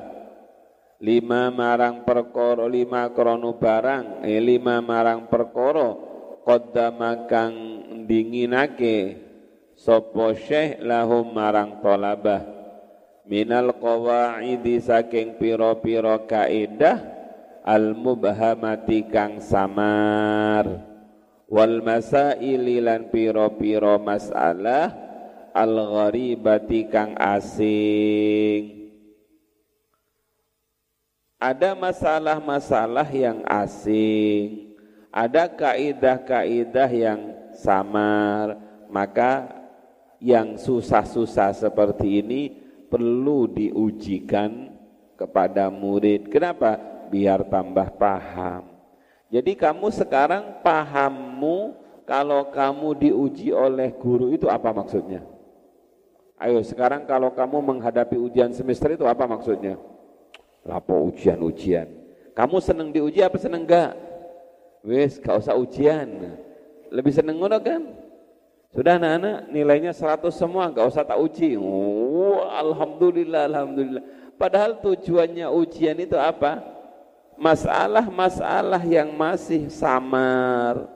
lima 1.01 1.49
marang 1.49 2.05
perkoro 2.05 2.69
lima 2.69 3.09
krono 3.11 3.57
barang 3.57 4.23
eh, 4.23 4.39
lima 4.39 4.79
marang 4.79 5.27
perkoro 5.27 5.89
qaddama 6.45 7.25
kang 7.25 7.53
dinginake 8.05 9.17
sapa 9.75 10.37
syekh 10.37 10.79
lahum 10.85 11.33
marang 11.33 11.81
talabah 11.81 12.45
minal 13.27 13.75
qawaidi 13.75 14.79
saking 14.79 15.35
pira-pira 15.39 16.23
kaidah 16.23 16.99
al 17.63 17.95
mubhamati 17.95 19.07
kang 19.07 19.39
samar. 19.39 20.91
Wal 21.47 21.85
masaili 21.85 22.81
lan 22.81 23.13
pira-pira 23.13 24.01
masalah 24.01 25.02
al 25.53 25.73
gharibati 25.77 26.89
kang 26.89 27.13
asing 27.15 28.89
ada 31.37 31.77
masalah-masalah 31.77 33.07
yang 33.13 33.45
asing 33.45 34.73
ada 35.13 35.45
kaidah-kaidah 35.45 36.89
yang 36.89 37.21
samar, 37.53 38.57
maka 38.89 39.45
yang 40.17 40.57
susah-susah 40.57 41.53
seperti 41.53 42.25
ini 42.25 42.41
perlu 42.89 43.45
diujikan 43.45 44.73
kepada 45.13 45.69
murid. 45.69 46.33
Kenapa? 46.33 46.81
Biar 47.13 47.45
tambah 47.45 47.93
paham. 47.93 48.73
Jadi 49.29 49.53
kamu 49.53 49.93
sekarang 49.93 50.65
pahammu 50.65 51.77
kalau 52.09 52.49
kamu 52.49 52.97
diuji 52.97 53.53
oleh 53.53 53.93
guru 53.93 54.33
itu 54.33 54.49
apa 54.49 54.73
maksudnya? 54.73 55.21
Ayo 56.43 56.59
sekarang 56.59 57.07
kalau 57.07 57.31
kamu 57.31 57.63
menghadapi 57.63 58.19
ujian 58.19 58.51
semester 58.51 58.91
itu 58.91 59.07
apa 59.07 59.23
maksudnya? 59.23 59.79
Lapo 60.67 61.07
ujian-ujian. 61.07 61.87
Kamu 62.35 62.59
seneng 62.59 62.91
diuji 62.91 63.23
apa 63.23 63.39
seneng 63.39 63.63
enggak? 63.63 63.95
Wes, 64.83 65.23
gak 65.23 65.39
usah 65.39 65.55
ujian. 65.55 66.35
Lebih 66.91 67.15
seneng 67.15 67.39
ngono 67.39 67.55
kan? 67.63 67.79
Sudah 68.75 68.99
anak-anak 68.99 69.55
nilainya 69.55 69.95
100 69.95 70.35
semua, 70.35 70.67
gak 70.67 70.91
usah 70.91 71.07
tak 71.07 71.15
uji. 71.15 71.55
Oh, 71.55 72.43
alhamdulillah, 72.43 73.47
alhamdulillah. 73.47 74.03
Padahal 74.35 74.83
tujuannya 74.83 75.47
ujian 75.47 75.95
itu 75.95 76.19
apa? 76.19 76.59
Masalah-masalah 77.39 78.83
yang 78.83 79.15
masih 79.15 79.71
samar, 79.71 80.91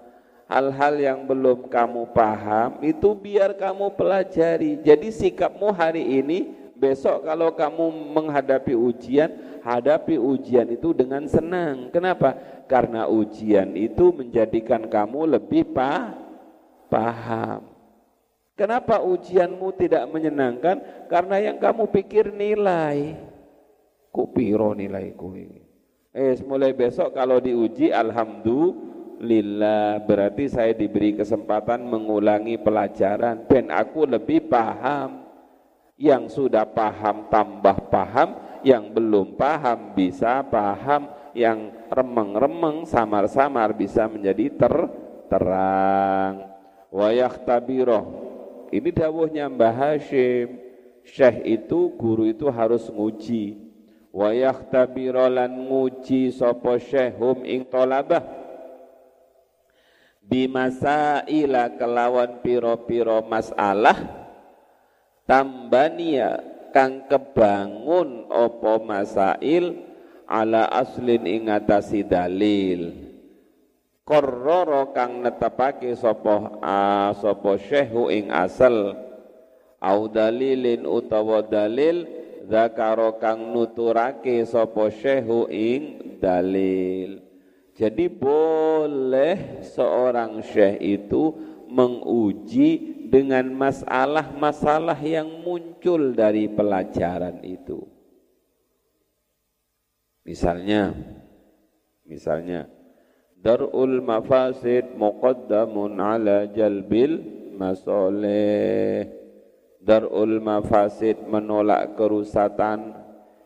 hal-hal 0.47 0.95
yang 0.97 1.19
belum 1.27 1.67
kamu 1.67 2.11
paham 2.15 2.79
itu 2.81 3.13
biar 3.13 3.53
kamu 3.53 3.93
pelajari. 3.93 4.79
Jadi 4.81 5.11
sikapmu 5.11 5.69
hari 5.75 6.23
ini, 6.23 6.55
besok 6.73 7.27
kalau 7.27 7.51
kamu 7.53 8.15
menghadapi 8.15 8.73
ujian, 8.73 9.61
hadapi 9.61 10.15
ujian 10.15 10.67
itu 10.71 10.95
dengan 10.95 11.27
senang. 11.27 11.91
Kenapa? 11.91 12.33
Karena 12.65 13.05
ujian 13.05 13.75
itu 13.75 14.11
menjadikan 14.15 14.87
kamu 14.87 15.37
lebih 15.37 15.67
paham 15.71 16.27
paham. 16.87 17.61
Kenapa 18.57 19.05
ujianmu 19.05 19.69
tidak 19.77 20.09
menyenangkan? 20.09 20.81
Karena 21.05 21.37
yang 21.37 21.61
kamu 21.61 21.93
pikir 21.93 22.33
nilai. 22.33 23.13
Kupiro 24.09 24.73
nilaiku 24.73 25.37
ini. 25.37 25.61
Eh, 26.09 26.33
mulai 26.41 26.73
besok 26.73 27.13
kalau 27.13 27.37
diuji, 27.37 27.93
alhamdulillah 27.93 28.86
berarti 30.05 30.45
saya 30.49 30.73
diberi 30.77 31.17
kesempatan 31.17 31.85
mengulangi 31.85 32.57
pelajaran. 32.61 33.49
Dan 33.49 33.73
aku 33.73 34.05
lebih 34.05 34.45
paham. 34.49 35.25
Yang 35.97 36.37
sudah 36.37 36.61
paham 36.69 37.25
tambah 37.33 37.89
paham, 37.89 38.61
yang 38.61 38.93
belum 38.93 39.33
paham 39.33 39.97
bisa 39.97 40.45
paham, 40.45 41.09
yang 41.33 41.73
remeng-remeng 41.89 42.85
samar-samar 42.85 43.73
bisa 43.73 44.05
menjadi 44.05 44.53
ter 44.53 44.75
terang. 45.25 46.53
Wa 46.93 47.09
yakhtabiroh. 47.09 48.05
Ini 48.69 48.89
dawuhnya 48.93 49.49
Mbah 49.49 49.73
Hashim. 49.73 50.61
Syekh 51.07 51.41
itu 51.47 51.97
guru 51.97 52.29
itu 52.29 52.45
harus 52.51 52.91
nguji. 52.93 53.57
Wa 54.11 54.35
yakhtabiro 54.35 55.25
lan 55.29 55.65
nguji 55.65 56.35
sapa 56.35 56.77
syekhum 56.77 57.41
ing 57.47 57.63
tolabah 57.65 58.36
bimasaila 60.27 61.79
kelawan 61.79 62.43
piro-piro 62.43 63.23
masalah 63.23 63.95
tambania 65.23 66.43
kang 66.75 67.07
kebangun 67.07 68.27
opo 68.27 68.83
masail 68.83 69.79
ala 70.27 70.67
aslin 70.67 71.23
ing 71.23 71.47
dalil. 72.11 73.07
Qarrara 74.07 74.95
kang 74.95 75.19
netepake 75.19 75.95
sapa 75.95 76.59
sapa 77.15 77.51
syekhu 77.59 78.07
ing 78.07 78.31
asal. 78.31 78.95
Au 79.77 80.09
dalilin 80.09 80.87
utawa 80.87 81.43
dalil 81.43 82.07
zakaro 82.47 83.19
kang 83.19 83.51
nuturake 83.51 84.47
sapa 84.47 84.89
syekhu 84.89 85.51
ing 85.51 86.17
dalil 86.23 87.26
jadi 87.77 88.09
boleh 88.09 89.61
seorang 89.61 90.41
syekh 90.41 90.81
itu 90.81 91.29
menguji 91.69 93.05
dengan 93.05 93.53
masalah-masalah 93.53 94.97
yang 95.05 95.45
muncul 95.45 96.09
dari 96.17 96.49
pelajaran 96.49 97.37
itu. 97.45 97.85
Misalnya, 100.25 100.91
misalnya 102.01 102.65
darul 103.37 104.01
mafasid 104.01 104.97
muqaddamun 104.97 106.01
ala 106.01 106.49
jalbil 106.49 107.21
masoleh 107.55 109.05
darul 109.79 110.41
mafasid 110.41 111.21
menolak 111.29 111.93
kerusakan 111.93 112.97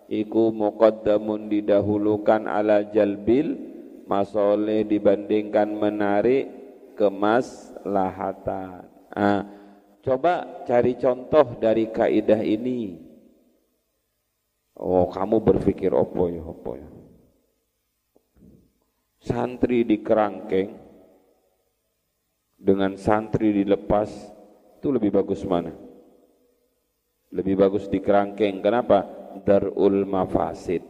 iku 0.07 0.55
muqaddamun 0.55 1.51
didahulukan 1.51 2.47
ala 2.47 2.81
jalbil 2.89 3.70
masoleh 4.05 4.85
dibandingkan 4.85 5.69
menarik 5.73 6.49
kemaslahatan 6.97 8.85
ah, 9.13 9.41
coba 10.01 10.63
cari 10.65 10.97
contoh 10.97 11.57
dari 11.57 11.89
kaidah 11.89 12.41
ini 12.41 13.01
oh 14.77 15.09
kamu 15.09 15.41
berpikir 15.41 15.93
opo 15.93 16.29
ya 16.29 16.43
opo 16.45 16.71
ya 16.77 16.89
santri 19.21 19.85
di 19.85 20.01
kerangkeng 20.01 20.81
dengan 22.61 22.93
santri 22.93 23.49
dilepas 23.49 24.09
itu 24.81 24.89
lebih 24.93 25.13
bagus 25.13 25.41
mana? 25.45 25.73
Lebih 27.33 27.53
bagus 27.53 27.85
di 27.85 27.97
kerangkeng. 28.01 28.65
Kenapa? 28.65 29.05
Darul 29.45 30.09
mafasid. 30.09 30.81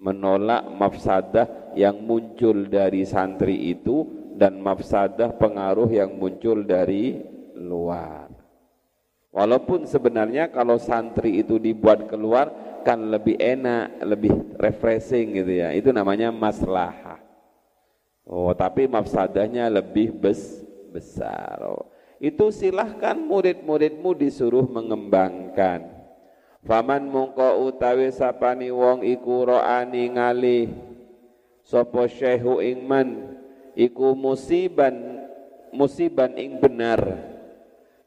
Menolak 0.00 0.68
mafsadah 0.72 1.48
yang 1.74 2.02
muncul 2.02 2.66
dari 2.66 3.06
santri 3.06 3.74
itu 3.74 4.06
dan 4.34 4.58
mafsadah 4.58 5.34
pengaruh 5.38 5.90
yang 5.90 6.18
muncul 6.18 6.62
dari 6.66 7.22
luar. 7.54 8.30
Walaupun 9.34 9.86
sebenarnya 9.86 10.50
kalau 10.54 10.78
santri 10.78 11.42
itu 11.42 11.58
dibuat 11.58 12.06
keluar 12.06 12.78
kan 12.86 13.10
lebih 13.10 13.34
enak, 13.34 13.98
lebih 14.06 14.30
refreshing 14.58 15.34
gitu 15.34 15.52
ya. 15.58 15.74
Itu 15.74 15.90
namanya 15.90 16.30
maslahah. 16.30 17.18
Oh, 18.24 18.54
tapi 18.54 18.86
mafsadahnya 18.86 19.66
lebih 19.68 20.14
bes 20.14 20.62
besar. 20.94 21.58
Oh. 21.66 21.90
Itu 22.22 22.54
silahkan 22.54 23.18
murid-muridmu 23.18 24.14
disuruh 24.14 24.64
mengembangkan. 24.70 25.90
Faman 26.64 27.10
mungko 27.12 27.68
utawi 27.68 28.08
sapani 28.08 28.72
wong 28.72 29.04
iku 29.04 29.44
ro'ani 29.44 30.16
ngali 30.16 30.60
sapa 31.64 32.04
syekhu 32.06 32.60
ingman 32.60 33.40
iku 33.72 34.12
musiban 34.12 35.24
musiban 35.74 36.36
ing 36.38 36.60
benar. 36.62 37.00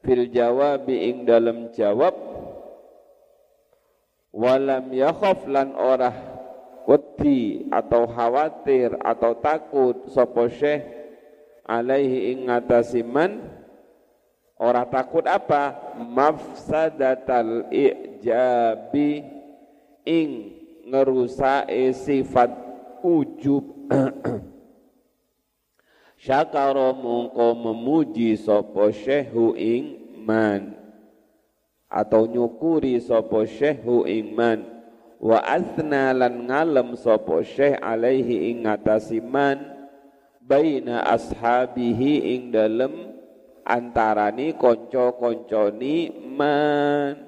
Fil 0.06 0.30
jawabi 0.32 1.10
ing 1.12 1.28
dalam 1.28 1.74
jawab 1.76 2.16
walam 4.32 4.94
yakhaf 4.94 5.44
lan 5.50 5.74
ora 5.76 6.14
wedi 6.88 7.68
atau 7.68 8.08
khawatir 8.08 8.96
atau 9.04 9.36
takut 9.42 10.08
sapa 10.08 10.48
syekh 10.48 10.86
alaihi 11.68 12.32
ing 12.32 12.48
ngatasiman 12.48 13.42
ora 14.56 14.88
takut 14.88 15.26
apa? 15.28 15.76
Mafsadatal 15.98 17.68
ijabi 17.74 19.28
ing 20.08 20.30
ngerusake 20.88 21.92
sifat 21.92 22.67
ujub. 23.04 23.66
Syakara 26.18 26.98
mungko 26.98 27.54
memuji 27.54 28.34
sapa 28.42 28.90
syekhu 28.90 29.54
ing 29.54 30.18
man 30.26 30.74
atau 31.88 32.26
nyukuri 32.26 32.98
sapa 32.98 33.46
syekhu 33.46 34.04
iman 34.04 34.66
wa 35.22 35.38
asna 35.46 36.12
lan 36.18 36.50
ngalem 36.50 36.98
sapa 36.98 37.46
syekh 37.46 37.78
alaihi 37.80 38.50
ing 38.50 38.66
ngatasi 38.66 39.22
man 39.22 39.62
baina 40.42 41.06
ashabihi 41.06 42.34
ing 42.34 42.42
dalem 42.50 43.14
antarani 43.68 44.56
konco-konconi 44.56 46.12
man. 46.34 47.28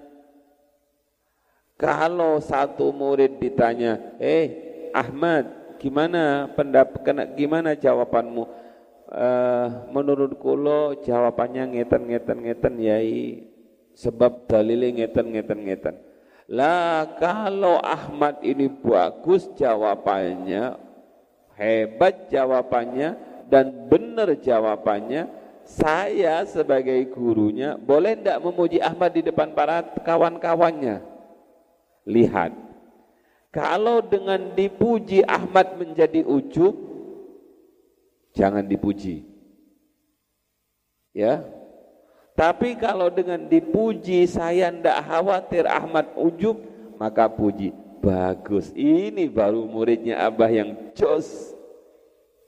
Kalau 1.80 2.40
satu 2.44 2.92
murid 2.92 3.40
ditanya 3.40 4.18
eh 4.20 4.68
Ahmad 4.92 5.59
gimana 5.80 6.52
pendapat 6.54 7.02
gimana 7.34 7.74
jawabanmu? 7.74 8.44
Uh, 9.10 9.90
menurut 9.90 10.38
kulo 10.38 11.02
jawabannya 11.02 11.74
ngeten 11.74 12.06
ngeten 12.06 12.38
ngeten 12.46 12.74
yai. 12.78 13.48
Sebab 13.98 14.46
dalilnya 14.46 15.08
ngeten 15.08 15.26
ngeten 15.34 15.60
ngeten. 15.66 15.96
Lah 16.50 17.18
kalau 17.18 17.82
Ahmad 17.82 18.42
ini 18.46 18.70
bagus 18.70 19.50
jawabannya 19.58 20.78
hebat 21.60 22.32
jawabannya 22.32 23.10
dan 23.52 23.92
benar 23.92 24.32
jawabannya 24.40 25.28
saya 25.68 26.42
sebagai 26.50 26.98
gurunya 27.14 27.78
boleh 27.78 28.18
tidak 28.18 28.42
memuji 28.42 28.82
Ahmad 28.82 29.14
di 29.14 29.22
depan 29.22 29.54
para 29.54 29.86
kawan-kawannya? 30.02 31.06
Lihat, 32.10 32.50
kalau 33.50 34.06
dengan 34.06 34.54
dipuji 34.54 35.26
Ahmad 35.26 35.78
menjadi 35.78 36.22
ujub, 36.22 36.78
jangan 38.38 38.66
dipuji. 38.66 39.26
Ya, 41.10 41.42
tapi 42.40 42.80
kalau 42.80 43.12
dengan 43.12 43.52
dipuji 43.52 44.24
saya 44.24 44.72
tidak 44.72 45.04
khawatir 45.04 45.68
Ahmad 45.68 46.08
ujub, 46.16 46.56
maka 46.96 47.28
puji. 47.28 47.76
Bagus, 48.00 48.72
ini 48.80 49.28
baru 49.28 49.68
muridnya 49.68 50.24
Abah 50.24 50.48
yang 50.48 50.96
jos. 50.96 51.52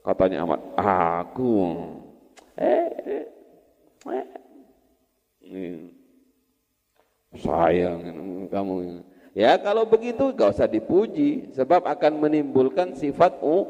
Katanya 0.00 0.48
Ahmad, 0.48 0.64
aku 0.80 1.76
eh, 2.56 2.88
eh, 3.04 3.26
eh. 5.44 5.76
sayang 7.36 8.00
kamu 8.48 9.04
ya 9.32 9.56
kalau 9.60 9.88
begitu 9.88 10.32
gak 10.32 10.56
usah 10.56 10.68
dipuji 10.68 11.52
sebab 11.56 11.84
akan 11.84 12.12
menimbulkan 12.20 12.96
sifat 12.96 13.40
u, 13.40 13.66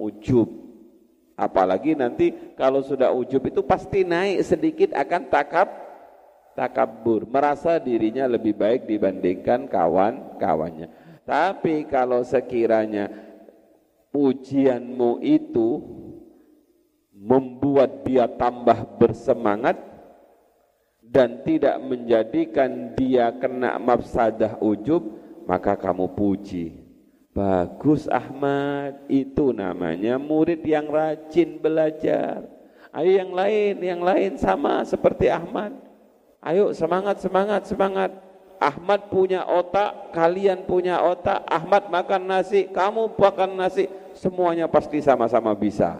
ujub. 0.00 0.48
Apalagi 1.36 1.92
nanti 1.92 2.32
kalau 2.56 2.80
sudah 2.80 3.12
ujub 3.12 3.44
itu 3.44 3.60
pasti 3.60 4.08
naik 4.08 4.40
sedikit 4.40 4.96
akan 4.96 5.28
takab 5.28 5.68
takabur 6.56 7.28
merasa 7.28 7.76
dirinya 7.76 8.24
lebih 8.24 8.56
baik 8.56 8.88
dibandingkan 8.88 9.68
kawan-kawannya 9.68 10.88
tapi 11.28 11.84
kalau 11.84 12.24
sekiranya 12.24 13.12
pujianmu 14.14 15.20
itu 15.20 15.84
membuat 17.12 18.06
dia 18.08 18.24
tambah 18.24 18.96
bersemangat 18.96 19.76
dan 21.10 21.42
tidak 21.46 21.78
menjadikan 21.82 22.92
dia 22.98 23.30
kena 23.34 23.78
mafsadah 23.78 24.58
ujub 24.58 25.02
maka 25.46 25.78
kamu 25.78 26.10
puji. 26.12 26.86
Bagus 27.36 28.08
Ahmad. 28.08 29.06
Itu 29.06 29.52
namanya 29.52 30.16
murid 30.16 30.64
yang 30.66 30.88
rajin 30.88 31.60
belajar. 31.62 32.48
Ayo 32.96 33.12
yang 33.20 33.36
lain 33.36 33.76
yang 33.84 34.00
lain 34.00 34.40
sama 34.40 34.80
seperti 34.88 35.28
Ahmad. 35.28 35.76
Ayo 36.40 36.72
semangat 36.72 37.20
semangat 37.20 37.68
semangat. 37.68 38.10
Ahmad 38.56 39.12
punya 39.12 39.44
otak 39.44 40.16
kalian 40.16 40.64
punya 40.64 41.04
otak. 41.04 41.44
Ahmad 41.44 41.92
makan 41.92 42.24
nasi 42.24 42.72
kamu 42.72 43.12
makan 43.14 43.52
nasi. 43.52 43.84
Semuanya 44.16 44.64
pasti 44.64 45.04
sama-sama 45.04 45.52
bisa. 45.52 45.92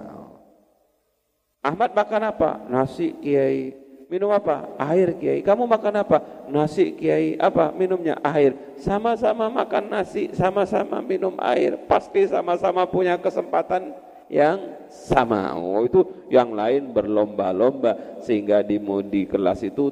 Ahmad 1.61 1.92
makan 1.92 2.22
apa? 2.32 2.50
Nasi 2.64 3.12
kiai. 3.20 3.86
Minum 4.07 4.30
apa? 4.30 4.70
Air 4.78 5.18
kiai. 5.18 5.42
Kamu 5.42 5.66
makan 5.66 5.98
apa? 5.98 6.46
Nasi 6.46 6.94
kiai. 6.94 7.34
Apa 7.34 7.74
minumnya? 7.74 8.14
Air. 8.22 8.78
Sama-sama 8.78 9.50
makan 9.50 9.90
nasi, 9.90 10.30
sama-sama 10.30 11.02
minum 11.02 11.34
air. 11.42 11.74
Pasti 11.90 12.22
sama-sama 12.30 12.86
punya 12.86 13.18
kesempatan 13.18 13.90
yang 14.30 14.86
sama. 14.86 15.59
Oh, 15.59 15.82
itu 15.82 16.07
yang 16.30 16.54
lain 16.54 16.94
berlomba-lomba 16.94 18.22
sehingga 18.22 18.62
di 18.62 18.78
di 19.11 19.26
kelas 19.26 19.66
itu 19.66 19.90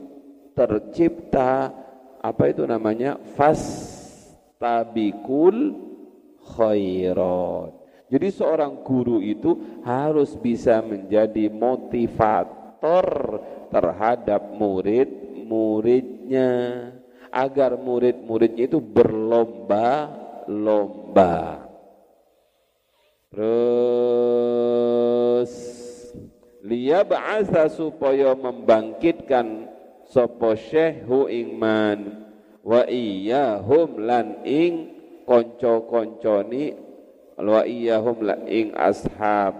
tercipta 0.54 1.74
apa 2.22 2.44
itu 2.46 2.62
namanya? 2.62 3.18
Fastabikul 3.34 4.30
khairat. 6.54 7.82
Jadi 8.14 8.28
seorang 8.30 8.86
guru 8.86 9.18
itu 9.18 9.82
harus 9.82 10.38
bisa 10.38 10.78
menjadi 10.84 11.50
motivator 11.50 13.06
terhadap 13.74 14.54
murid-muridnya 14.54 16.50
agar 17.34 17.74
murid-muridnya 17.74 18.70
itu 18.70 18.78
berlomba-lomba. 18.78 21.66
Terus 23.34 23.74
bahasa 27.02 27.66
supaya 27.66 28.30
membangkitkan 28.38 29.66
sapa 30.06 30.54
syekhu 30.54 31.26
ingman 31.26 32.30
wa 32.62 32.86
iyyahum 32.86 34.06
lan 34.06 34.46
ing 34.46 34.94
konco-konconi 35.26 36.78
wa 37.34 37.66
iyahum 37.66 38.22
la 38.22 38.38
ing 38.46 38.70
ashab. 38.78 39.58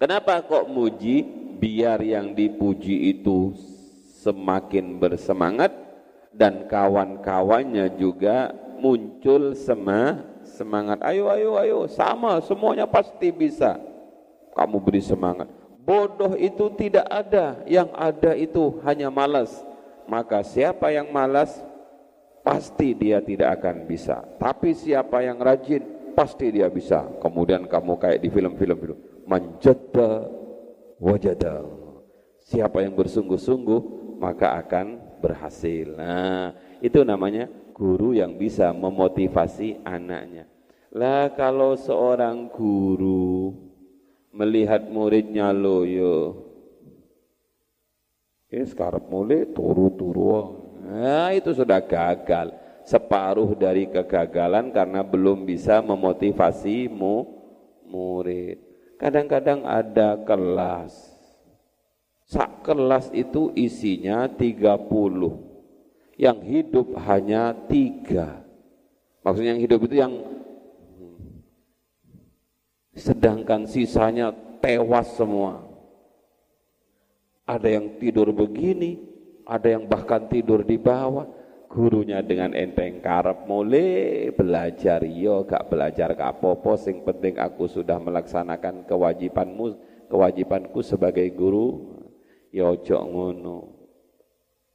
Kenapa 0.00 0.40
kok 0.42 0.64
muji 0.66 1.22
biar 1.60 2.00
yang 2.00 2.32
dipuji 2.32 3.12
itu 3.12 3.52
semakin 4.24 4.96
bersemangat. 4.96 5.92
Dan 6.30 6.70
kawan-kawannya 6.70 8.00
juga 8.00 8.54
muncul 8.80 9.52
sema 9.52 10.24
semangat. 10.46 11.04
Ayo 11.04 11.28
ayo 11.28 11.60
ayo. 11.60 11.78
Sama 11.90 12.40
semuanya 12.40 12.88
pasti 12.88 13.28
bisa. 13.28 13.76
Kamu 14.56 14.80
beri 14.80 15.04
semangat. 15.04 15.52
Bodoh 15.84 16.32
itu 16.38 16.72
tidak 16.80 17.04
ada. 17.12 17.60
Yang 17.68 17.88
ada 17.92 18.32
itu 18.38 18.80
hanya 18.86 19.12
malas. 19.12 19.52
Maka 20.08 20.40
siapa 20.46 20.90
yang 20.94 21.12
malas 21.12 21.60
pasti 22.40 22.96
dia 22.96 23.20
tidak 23.20 23.60
akan 23.60 23.84
bisa. 23.84 24.24
Tapi 24.40 24.72
siapa 24.72 25.20
yang 25.20 25.38
rajin 25.38 26.14
pasti 26.14 26.50
dia 26.50 26.66
bisa. 26.70 27.06
Kemudian 27.20 27.66
kamu 27.66 27.94
kayak 28.00 28.20
di 28.22 28.28
film-film 28.32 28.78
itu, 28.80 28.96
manjada 29.26 30.39
wajada. 31.00 31.64
Siapa 32.44 32.84
yang 32.84 32.92
bersungguh-sungguh 32.94 33.80
maka 34.20 34.60
akan 34.60 35.00
berhasil. 35.24 35.96
Nah, 35.96 36.52
itu 36.84 37.00
namanya 37.00 37.48
guru 37.72 38.12
yang 38.12 38.36
bisa 38.36 38.70
memotivasi 38.76 39.80
anaknya. 39.82 40.44
Lah 40.92 41.32
kalau 41.32 41.74
seorang 41.74 42.52
guru 42.52 43.56
melihat 44.36 44.84
muridnya 44.92 45.50
loyo, 45.56 46.46
ini 48.52 48.66
sekarang 48.68 49.08
mulai 49.08 49.48
turu-turu. 49.48 50.60
Nah, 50.84 51.30
itu 51.32 51.54
sudah 51.54 51.80
gagal 51.80 52.50
separuh 52.82 53.54
dari 53.54 53.86
kegagalan 53.86 54.74
karena 54.74 55.06
belum 55.06 55.46
bisa 55.46 55.78
memotivasi 55.78 56.90
mu, 56.90 57.22
murid. 57.86 58.69
Kadang-kadang 59.00 59.64
ada 59.64 60.20
kelas. 60.28 60.92
Sak 62.28 62.68
kelas 62.68 63.08
itu 63.16 63.48
isinya 63.56 64.28
30. 64.28 66.20
Yang 66.20 66.38
hidup 66.44 66.92
hanya 67.08 67.56
tiga. 67.64 68.44
Maksudnya 69.24 69.56
yang 69.56 69.64
hidup 69.64 69.80
itu 69.88 69.96
yang 69.96 70.12
sedangkan 72.92 73.64
sisanya 73.64 74.36
tewas 74.60 75.16
semua. 75.16 75.64
Ada 77.48 77.80
yang 77.80 77.96
tidur 77.96 78.28
begini, 78.36 79.00
ada 79.48 79.80
yang 79.80 79.88
bahkan 79.88 80.28
tidur 80.28 80.60
di 80.60 80.76
bawah 80.76 81.39
gurunya 81.70 82.18
dengan 82.18 82.50
enteng 82.50 82.98
karep 82.98 83.46
mulai 83.46 84.26
belajar 84.34 85.06
yo 85.06 85.46
gak 85.46 85.70
belajar 85.70 86.18
gak 86.18 86.42
apa-apa 86.42 86.74
sing 86.74 87.06
penting 87.06 87.38
aku 87.38 87.70
sudah 87.70 88.02
melaksanakan 88.02 88.82
kewajibanmu 88.90 89.78
kewajibanku 90.10 90.82
sebagai 90.82 91.30
guru. 91.30 92.02
Yo 92.50 92.74
ojo 92.74 92.98
ngono. 92.98 93.58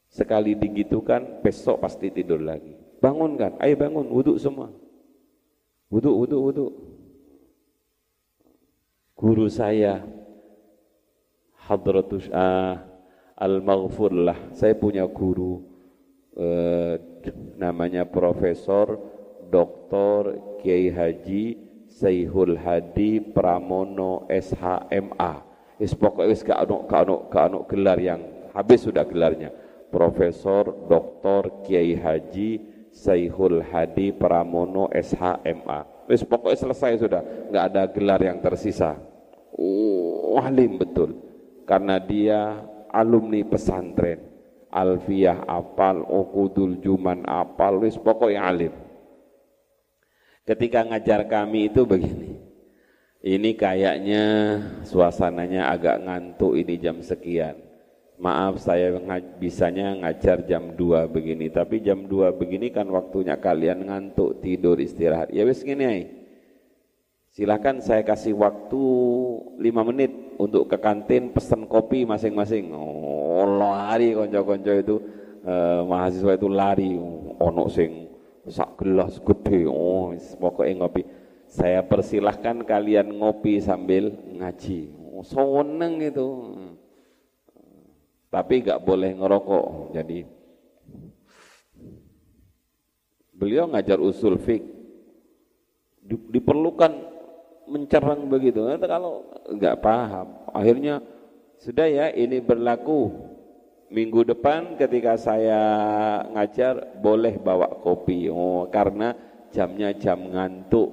Sekali 0.08 0.56
digitukan 0.56 1.44
besok 1.44 1.84
pasti 1.84 2.08
tidur 2.08 2.40
lagi. 2.40 2.72
Bangun 3.04 3.36
kan? 3.36 3.60
Ayo 3.60 3.76
bangun 3.76 4.08
wudhu 4.08 4.40
semua. 4.40 4.72
Wudhu 5.92 6.16
wudhu 6.16 6.38
wudhu 6.40 6.68
guru 9.16 9.52
saya 9.52 10.04
hadratus 11.68 12.32
ah, 12.32 12.84
al-maghfur 13.36 14.12
lah 14.12 14.40
saya 14.52 14.76
punya 14.76 15.08
guru 15.08 15.75
eh, 16.36 16.94
namanya 17.56 18.06
Profesor 18.06 19.00
Dr. 19.48 20.56
Kiai 20.62 20.92
Haji 20.92 21.44
Saihul 21.88 22.60
Hadi 22.60 23.24
Pramono 23.24 24.28
SHMA. 24.28 25.34
Is 25.76 25.92
pokoknya 25.92 26.36
gak 26.40 26.60
ono 26.68 26.78
gak 27.28 27.46
ono 27.52 27.60
gelar 27.68 28.00
yang 28.00 28.22
habis 28.56 28.84
sudah 28.84 29.04
gelarnya. 29.08 29.52
Profesor 29.92 30.88
Dr. 30.92 31.64
Kiai 31.64 31.96
Haji 31.96 32.50
Saihul 32.92 33.64
Hadi 33.64 34.12
Pramono 34.12 34.92
SHMA. 34.92 35.96
Wis 36.06 36.22
pokoknya 36.22 36.70
selesai 36.70 37.02
sudah, 37.02 37.22
nggak 37.50 37.66
ada 37.74 37.84
gelar 37.90 38.22
yang 38.22 38.38
tersisa. 38.38 38.94
Oh, 39.58 40.38
alim 40.38 40.78
betul. 40.78 41.18
Karena 41.66 41.98
dia 41.98 42.62
alumni 42.94 43.42
pesantren 43.42 44.35
alfiyah 44.76 45.48
apal, 45.48 46.04
ukudul 46.04 46.84
juman 46.84 47.24
apal, 47.24 47.80
wis 47.80 47.96
pokoknya 47.96 48.44
alim. 48.44 48.76
Ketika 50.44 50.84
ngajar 50.84 51.26
kami 51.26 51.72
itu 51.72 51.88
begini, 51.88 52.38
ini 53.24 53.56
kayaknya 53.56 54.24
suasananya 54.86 55.72
agak 55.72 56.04
ngantuk 56.04 56.60
ini 56.60 56.76
jam 56.78 57.00
sekian. 57.00 57.58
Maaf 58.16 58.64
saya 58.64 58.96
ng 58.96 59.12
bisanya 59.44 59.92
ngajar 59.92 60.48
jam 60.48 60.72
2 60.72 61.12
begini, 61.12 61.52
tapi 61.52 61.84
jam 61.84 62.08
2 62.08 62.32
begini 62.32 62.72
kan 62.72 62.88
waktunya 62.88 63.36
kalian 63.36 63.92
ngantuk, 63.92 64.40
tidur, 64.40 64.80
istirahat. 64.80 65.36
Ya 65.36 65.44
wis 65.44 65.66
gini 65.68 65.84
ay. 65.84 66.02
Silahkan 67.36 67.84
saya 67.84 68.08
kasih 68.08 68.32
waktu 68.40 68.80
5 69.60 69.90
menit 69.92 70.25
untuk 70.38 70.68
ke 70.68 70.78
kantin 70.80 71.32
pesen 71.32 71.66
kopi 71.66 72.04
masing-masing. 72.04 72.72
Oh, 72.76 73.46
lari 73.46 74.16
konco-konco 74.16 74.72
itu 74.72 74.96
eh, 75.44 75.82
mahasiswa 75.84 76.32
itu 76.36 76.48
lari 76.48 76.96
ono 77.40 77.66
sing 77.72 78.10
sak 78.46 78.82
gelas 78.82 79.18
gede. 79.22 79.66
Oh, 79.66 80.14
pokoknya 80.14 80.86
ngopi 80.86 81.02
saya 81.46 81.86
persilahkan 81.86 82.66
kalian 82.66 83.16
ngopi 83.16 83.62
sambil 83.62 84.12
ngaji. 84.12 84.92
Oh, 85.14 85.24
seneng 85.24 86.02
itu. 86.02 86.28
Tapi 88.28 88.68
gak 88.68 88.84
boleh 88.84 89.16
ngerokok. 89.16 89.96
Jadi 89.96 90.28
beliau 93.32 93.72
ngajar 93.72 93.96
usul 94.02 94.36
fik. 94.36 94.76
Diperlukan 96.06 97.15
mencerang 97.66 98.30
begitu. 98.30 98.62
Kalau 98.82 99.26
nggak 99.50 99.80
paham, 99.82 100.28
akhirnya 100.54 101.02
sudah 101.62 101.88
ya 101.88 102.08
ini 102.14 102.42
berlaku 102.42 103.12
minggu 103.90 104.26
depan 104.36 104.78
ketika 104.78 105.18
saya 105.18 105.62
ngajar 106.34 106.98
boleh 107.00 107.38
bawa 107.38 107.70
kopi. 107.82 108.30
Oh, 108.30 108.70
karena 108.70 109.14
jamnya 109.54 109.94
jam 109.96 110.20
ngantuk. 110.32 110.92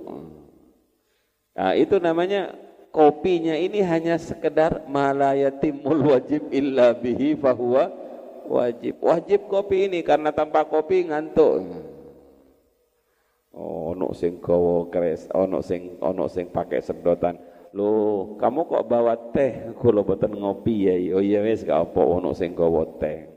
Nah, 1.52 1.76
itu 1.76 2.00
namanya 2.00 2.56
kopinya 2.92 3.52
ini 3.56 3.84
hanya 3.84 4.16
sekedar 4.16 4.88
malayatimul 4.88 6.16
wajib 6.16 6.48
illa 6.48 6.96
bihi 6.96 7.36
fahuwa 7.36 7.92
wajib. 8.48 9.00
Wajib 9.00 9.48
kopi 9.48 9.90
ini 9.90 10.00
karena 10.00 10.32
tanpa 10.32 10.64
kopi 10.64 11.08
ngantuk. 11.08 11.91
Oh, 13.52 13.92
ono 13.92 14.16
sing 14.16 14.40
gawa 14.40 14.88
kres, 14.88 15.28
ono 15.36 15.60
sing 15.60 16.00
ono 16.00 16.24
sing 16.28 16.48
pakai 16.48 16.80
sedotan. 16.80 17.36
Loh, 17.76 18.36
kamu 18.40 18.64
kok 18.68 18.84
bawa 18.88 19.16
teh? 19.32 19.72
Kula 19.76 20.04
boten 20.04 20.32
ngopi 20.36 20.88
ya. 20.88 20.94
Oh 21.16 21.22
iya 21.24 21.40
wis 21.44 21.64
gak 21.64 21.92
apa 21.92 22.00
ono 22.00 22.32
sing 22.32 22.56
gawa 22.56 22.84
teh. 22.96 23.28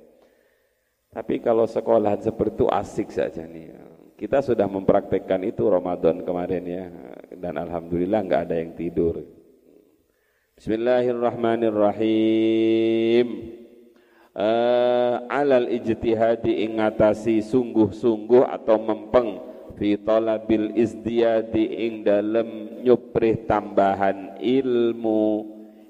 Tapi 1.16 1.40
kalau 1.40 1.64
sekolah 1.64 2.20
seperti 2.20 2.60
itu 2.60 2.68
asik 2.68 3.08
saja 3.12 3.48
nih. 3.48 3.72
Kita 4.16 4.40
sudah 4.44 4.68
mempraktekkan 4.68 5.44
itu 5.44 5.68
Ramadan 5.68 6.24
kemarin 6.24 6.64
ya 6.64 6.88
dan 7.36 7.60
alhamdulillah 7.60 8.24
nggak 8.24 8.42
ada 8.48 8.56
yang 8.60 8.72
tidur. 8.76 9.24
Bismillahirrahmanirrahim. 10.56 13.28
Uh, 14.36 15.24
alal 15.32 15.72
ijtihadi 15.72 16.68
ingatasi 16.68 17.40
sungguh-sungguh 17.40 18.44
atau 18.44 18.76
mempeng 18.76 19.40
fi 19.76 20.00
talabil 20.00 20.76
izdiyadi 20.76 21.64
ing 21.88 21.94
dalem 22.08 22.82
nyuprih 22.84 23.44
tambahan 23.48 24.40
ilmu 24.40 25.46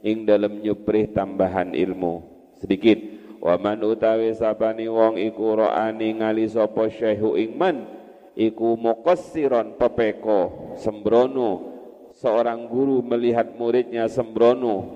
ing 0.05 0.25
dalem 0.25 0.61
nyuprih 0.61 1.09
tambahan 1.13 1.73
ilmu. 1.73 2.21
Sedikit 2.57 3.01
wa 3.41 3.57
man 3.61 3.81
utawi 3.85 4.33
sabani 4.33 4.89
wong 4.89 5.21
iku 5.21 5.61
roani 5.61 6.17
ngali 6.17 6.49
sapa 6.49 6.89
syaihu 6.89 7.37
ing 7.37 7.57
man 7.57 7.85
iku 8.33 8.77
muqassiron 8.77 9.77
pepeko 9.77 10.73
sembrono. 10.77 11.73
Seorang 12.15 12.71
guru 12.71 13.03
melihat 13.03 13.59
muridnya 13.59 14.07
sembrono 14.07 14.87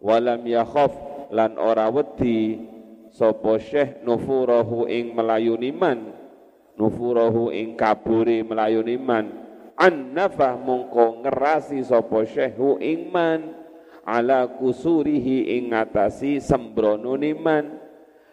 walam 0.00 0.40
yakhaf 0.48 0.90
lan 1.28 1.60
ora 1.60 1.92
wedi 1.92 2.58
sapa 3.12 3.60
syekh 3.60 4.00
nufurahu 4.02 4.88
ing 4.88 5.12
melayuni 5.12 5.68
man 5.68 6.21
nufurahu 6.76 7.52
ing 7.52 7.76
kaburi 7.76 8.40
melayuni 8.44 8.96
man 8.96 9.28
an 9.76 10.14
nafah 10.14 10.56
mongko 10.56 11.24
ngerasi 11.24 11.82
sapa 11.84 12.24
syekhu 12.28 12.80
ing 12.80 13.10
man 13.10 13.62
ala 14.06 14.50
kusurihi 14.58 15.58
ing 15.58 15.70
ngatasi 15.70 16.42
sembrono 16.42 17.14
niman. 17.14 17.78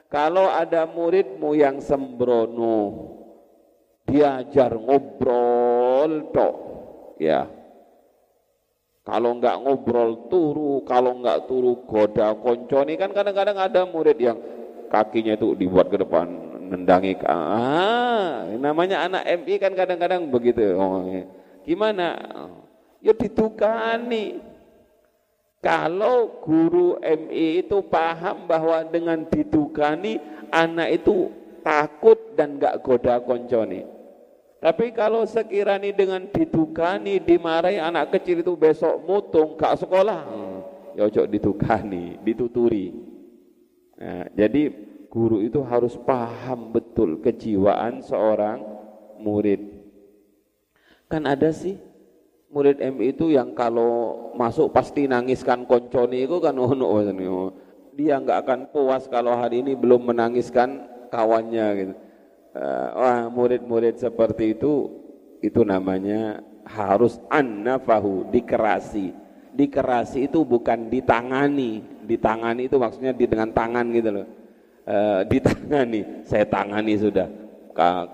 Kalau 0.09 0.49
ada 0.49 0.89
muridmu 0.89 1.53
yang 1.53 1.77
sembrono 1.77 3.13
diajar 4.09 4.73
ngobrol 4.73 6.33
tok. 6.33 6.55
Ya. 7.21 7.45
Kalau 9.05 9.37
enggak 9.37 9.57
ngobrol 9.61 10.29
turu 10.29 10.81
kalau 10.85 11.17
enggak 11.21 11.45
turu 11.45 11.85
goda 11.85 12.33
konco 12.37 12.85
ini 12.85 12.97
kan 12.97 13.13
kadang-kadang 13.13 13.57
ada 13.57 13.81
murid 13.85 14.17
yang 14.21 14.37
kakinya 14.89 15.33
itu 15.33 15.57
dibuat 15.57 15.89
ke 15.89 15.97
depan 15.97 16.48
nendangi 16.69 17.17
ah 17.25 18.45
namanya 18.55 19.09
anak 19.09 19.23
MI 19.41 19.55
kan 19.57 19.73
kadang-kadang 19.73 20.29
begitu 20.29 20.77
oh, 20.77 21.03
ya. 21.09 21.25
gimana 21.65 22.15
ya 23.01 23.13
ditukani 23.17 24.37
kalau 25.59 26.39
guru 26.45 27.01
MI 27.01 27.65
itu 27.65 27.81
paham 27.89 28.47
bahwa 28.47 28.85
dengan 28.87 29.25
ditukani 29.27 30.21
anak 30.53 31.01
itu 31.01 31.33
takut 31.65 32.37
dan 32.37 32.61
enggak 32.61 32.79
goda 32.85 33.19
konco 33.19 33.65
nih 33.65 33.99
tapi 34.59 34.91
kalau 34.91 35.23
sekiranya 35.23 35.87
dengan 35.95 36.27
ditukani, 36.27 37.23
dimarahi 37.23 37.79
anak 37.79 38.11
kecil 38.11 38.43
itu 38.43 38.59
besok 38.59 38.99
mutung, 39.07 39.55
gak 39.55 39.79
sekolah, 39.79 40.19
hmm, 40.27 40.59
ya 40.99 41.23
ditukani, 41.31 42.19
dituturi. 42.19 42.91
Nah, 43.95 44.27
jadi 44.35 44.67
guru 45.09 45.41
itu 45.41 45.65
harus 45.65 45.97
paham 45.97 46.69
betul 46.69 47.17
kejiwaan 47.19 48.05
seorang 48.05 48.61
murid. 49.17 49.81
Kan 51.09 51.25
ada 51.25 51.49
sih 51.49 51.81
murid 52.53 52.77
MI 52.77 53.17
itu 53.17 53.33
yang 53.33 53.57
kalau 53.57 54.29
masuk 54.37 54.69
pasti 54.69 55.09
nangiskan 55.09 55.65
konconi 55.65 56.29
itu 56.29 56.37
kan 56.37 56.53
ono 56.53 56.87
dia 57.97 58.21
nggak 58.21 58.39
akan 58.45 58.59
puas 58.71 59.09
kalau 59.09 59.35
hari 59.35 59.65
ini 59.65 59.73
belum 59.75 60.13
menangiskan 60.13 60.87
kawannya 61.09 61.67
gitu. 61.75 61.93
Uh, 62.49 62.87
wah 62.97 63.21
murid-murid 63.29 64.01
seperti 64.01 64.57
itu 64.57 64.89
itu 65.41 65.61
namanya 65.65 66.41
harus 66.63 67.17
annafahu 67.33 68.29
dikerasi. 68.29 69.11
Dikerasi 69.57 70.29
itu 70.29 70.45
bukan 70.45 70.87
ditangani. 70.87 71.83
Ditangani 72.05 72.69
itu 72.71 72.77
maksudnya 72.77 73.11
di 73.11 73.25
dengan 73.25 73.51
tangan 73.51 73.85
gitu 73.91 74.09
loh 74.13 74.38
uh, 74.89 75.21
ditangani. 75.29 76.25
Saya 76.25 76.49
tangani 76.49 76.97
sudah. 76.97 77.29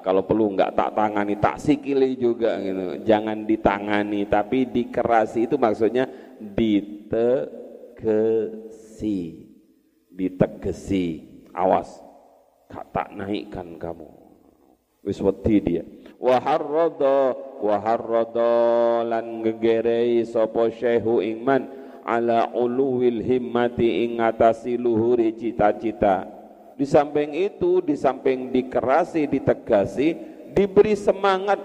Kalau 0.06 0.22
perlu 0.30 0.54
enggak 0.54 0.78
tak 0.78 0.94
tangani 0.94 1.42
tak 1.42 1.58
sikili 1.58 2.14
juga 2.20 2.62
gitu. 2.62 3.02
Jangan 3.02 3.50
ditangani 3.50 4.30
tapi 4.30 4.70
dikerasi. 4.70 5.50
Itu 5.50 5.58
maksudnya 5.58 6.06
ditegesi. 6.38 7.50
Ditegesi. 10.14 11.34
Awas 11.56 12.04
tak 12.70 13.16
naikkan 13.16 13.80
kamu. 13.82 14.06
Wis 15.02 15.18
wedi 15.24 15.58
dia. 15.64 15.82
Wa 16.22 16.38
harrada 16.38 17.34
wa 17.62 17.76
harrada 17.82 18.54
lan 19.02 19.42
ngegerei 19.42 20.26
sapa 20.26 20.70
syekhu 20.70 21.22
ingman 21.26 21.70
ala 22.06 22.54
uluwil 22.54 23.22
himmati 23.22 24.06
ing 24.06 24.22
atasi 24.22 24.78
luhuri 24.78 25.34
cita-cita 25.34 26.35
di 26.76 26.84
samping 26.84 27.32
itu 27.32 27.80
di 27.80 27.96
samping 27.96 28.52
dikerasi 28.52 29.32
ditegasi 29.32 30.08
diberi 30.52 30.96
semangat 30.96 31.60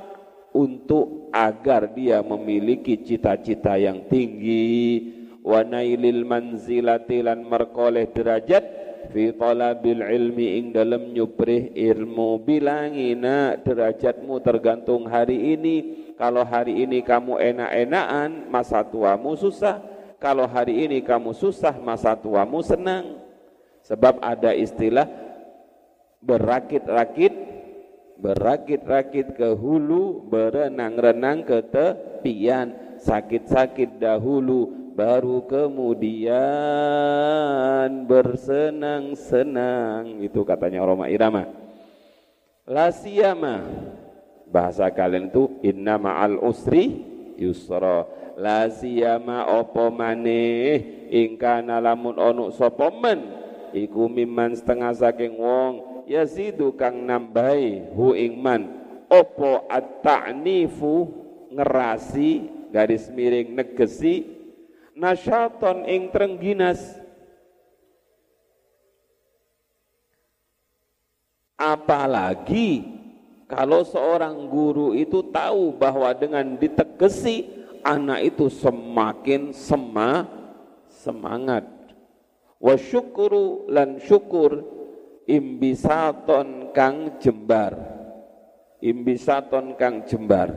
untuk 0.50 1.30
agar 1.30 1.90
dia 1.90 2.22
memiliki 2.22 2.98
cita-cita 2.98 3.78
yang 3.78 4.06
tinggi. 4.06 5.18
Wa 5.40 5.66
nailil 5.66 6.26
manzilati 6.26 7.26
lan 7.26 7.46
merkoleh 7.46 8.10
derajat 8.12 8.62
fi 9.10 9.32
talabil 9.34 10.04
ilmi 10.04 10.46
ing 10.62 10.66
dalam 10.74 11.10
nyuprih 11.10 11.74
ilmu 11.74 12.42
bilangina. 12.46 13.58
Derajatmu 13.58 14.38
tergantung 14.42 15.10
hari 15.10 15.58
ini. 15.58 15.76
Kalau 16.14 16.44
hari 16.44 16.84
ini 16.84 17.00
kamu 17.00 17.40
enak-enakan 17.40 18.50
masa 18.52 18.84
tuamu 18.84 19.34
susah. 19.34 19.80
Kalau 20.20 20.44
hari 20.44 20.84
ini 20.84 21.00
kamu 21.00 21.32
susah 21.32 21.80
masa 21.80 22.12
tuamu 22.12 22.60
senang 22.60 23.19
sebab 23.90 24.22
ada 24.22 24.54
istilah 24.54 25.10
berakit-rakit 26.22 27.50
berakit-rakit 28.20 29.32
ke 29.34 29.56
hulu 29.56 30.28
berenang-renang 30.28 31.42
ke 31.42 31.64
tepian. 31.72 32.76
Sakit-sakit 33.00 33.96
dahulu 33.96 34.92
baru 34.92 35.48
kemudian 35.48 36.28
bersenang-senang. 38.04 40.20
Itu 40.20 40.44
katanya 40.44 40.84
Roma 40.84 41.08
Irama. 41.08 41.48
Lasiyama 42.68 43.64
bahasa 44.52 44.92
kalian 44.92 45.32
itu 45.32 45.48
inna 45.64 45.96
ma'al 45.96 46.36
usri 46.44 47.08
yusra. 47.40 48.04
La 48.36 48.68
siyama 48.68 49.48
apa 49.48 49.88
maneh? 49.88 51.08
Ingkana 51.08 51.80
lamun 51.80 52.20
ono 52.20 52.52
sapa 52.52 52.92
men 52.92 53.39
iku 53.72 54.06
mimman 54.10 54.54
setengah 54.56 54.92
saking 54.94 55.38
wong 55.38 56.04
yazidu 56.10 56.74
kang 56.74 57.06
nambahi 57.06 57.94
hu 57.94 58.14
ing 58.14 58.38
man 58.38 58.66
apa 59.10 59.66
at-ta'nifu 59.66 61.10
ngerasi 61.50 62.46
garis 62.70 63.10
miring 63.10 63.54
negesi 63.54 64.26
nasyaton 64.94 65.86
ing 65.86 66.10
trengginas 66.14 66.78
apalagi 71.58 73.00
kalau 73.50 73.82
seorang 73.82 74.46
guru 74.46 74.94
itu 74.94 75.26
tahu 75.26 75.74
bahwa 75.74 76.14
dengan 76.14 76.54
ditegesi 76.54 77.50
anak 77.82 78.30
itu 78.30 78.46
semakin 78.46 79.50
sema, 79.50 80.22
semangat. 80.86 81.79
Wa 82.60 82.76
syukuru 82.76 83.72
lan 83.72 83.96
syukur 84.04 84.60
imbisaton 85.24 86.76
kang 86.76 87.16
jembar. 87.16 87.72
Imbisaton 88.84 89.80
kang 89.80 90.04
jembar. 90.04 90.52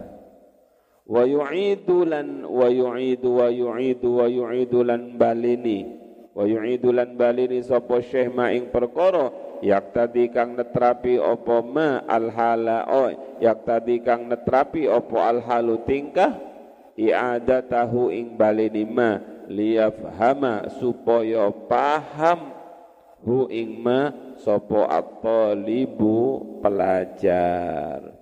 Wa 1.08 1.24
yu'idu 1.24 2.04
lan 2.04 2.44
wa 2.44 2.68
yu'idu 2.68 3.40
wa 3.40 3.48
yu'idu 3.48 4.10
wa 4.20 4.28
yu'idu 4.28 4.80
lan 4.84 5.16
balini. 5.16 5.96
Wa 6.36 6.44
yu'idu 6.44 6.92
lan 6.92 7.16
balini 7.16 7.64
sapa 7.64 8.04
syekh 8.04 8.36
ma 8.36 8.52
ing 8.52 8.68
perkara 8.68 9.32
yak 9.64 9.96
tadi 9.96 10.28
kang 10.28 10.60
netrapi 10.60 11.16
opo 11.16 11.64
ma 11.64 12.04
al 12.04 12.28
hala 12.36 12.84
yak 13.40 13.64
tadi 13.64 14.04
kang 14.04 14.28
netrapi 14.28 14.92
opo 14.92 15.24
al 15.24 15.40
halu 15.40 15.80
tingkah 15.88 16.36
iada 17.00 17.64
tahu 17.64 18.12
ing 18.12 18.36
balini 18.36 18.84
ma 18.84 19.33
liyafhama 19.48 20.68
supaya 20.80 21.50
paham 21.68 22.52
hu 23.24 23.48
ing 23.48 23.80
ma 23.80 24.12
sopo 24.40 24.84
libu 25.56 26.60
pelajar. 26.60 28.14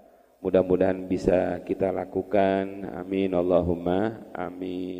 Mudah-mudahan 0.42 1.06
bisa 1.06 1.62
kita 1.62 1.94
lakukan. 1.94 2.90
Amin. 2.98 3.30
Allahumma 3.38 4.26
amin 4.34 4.92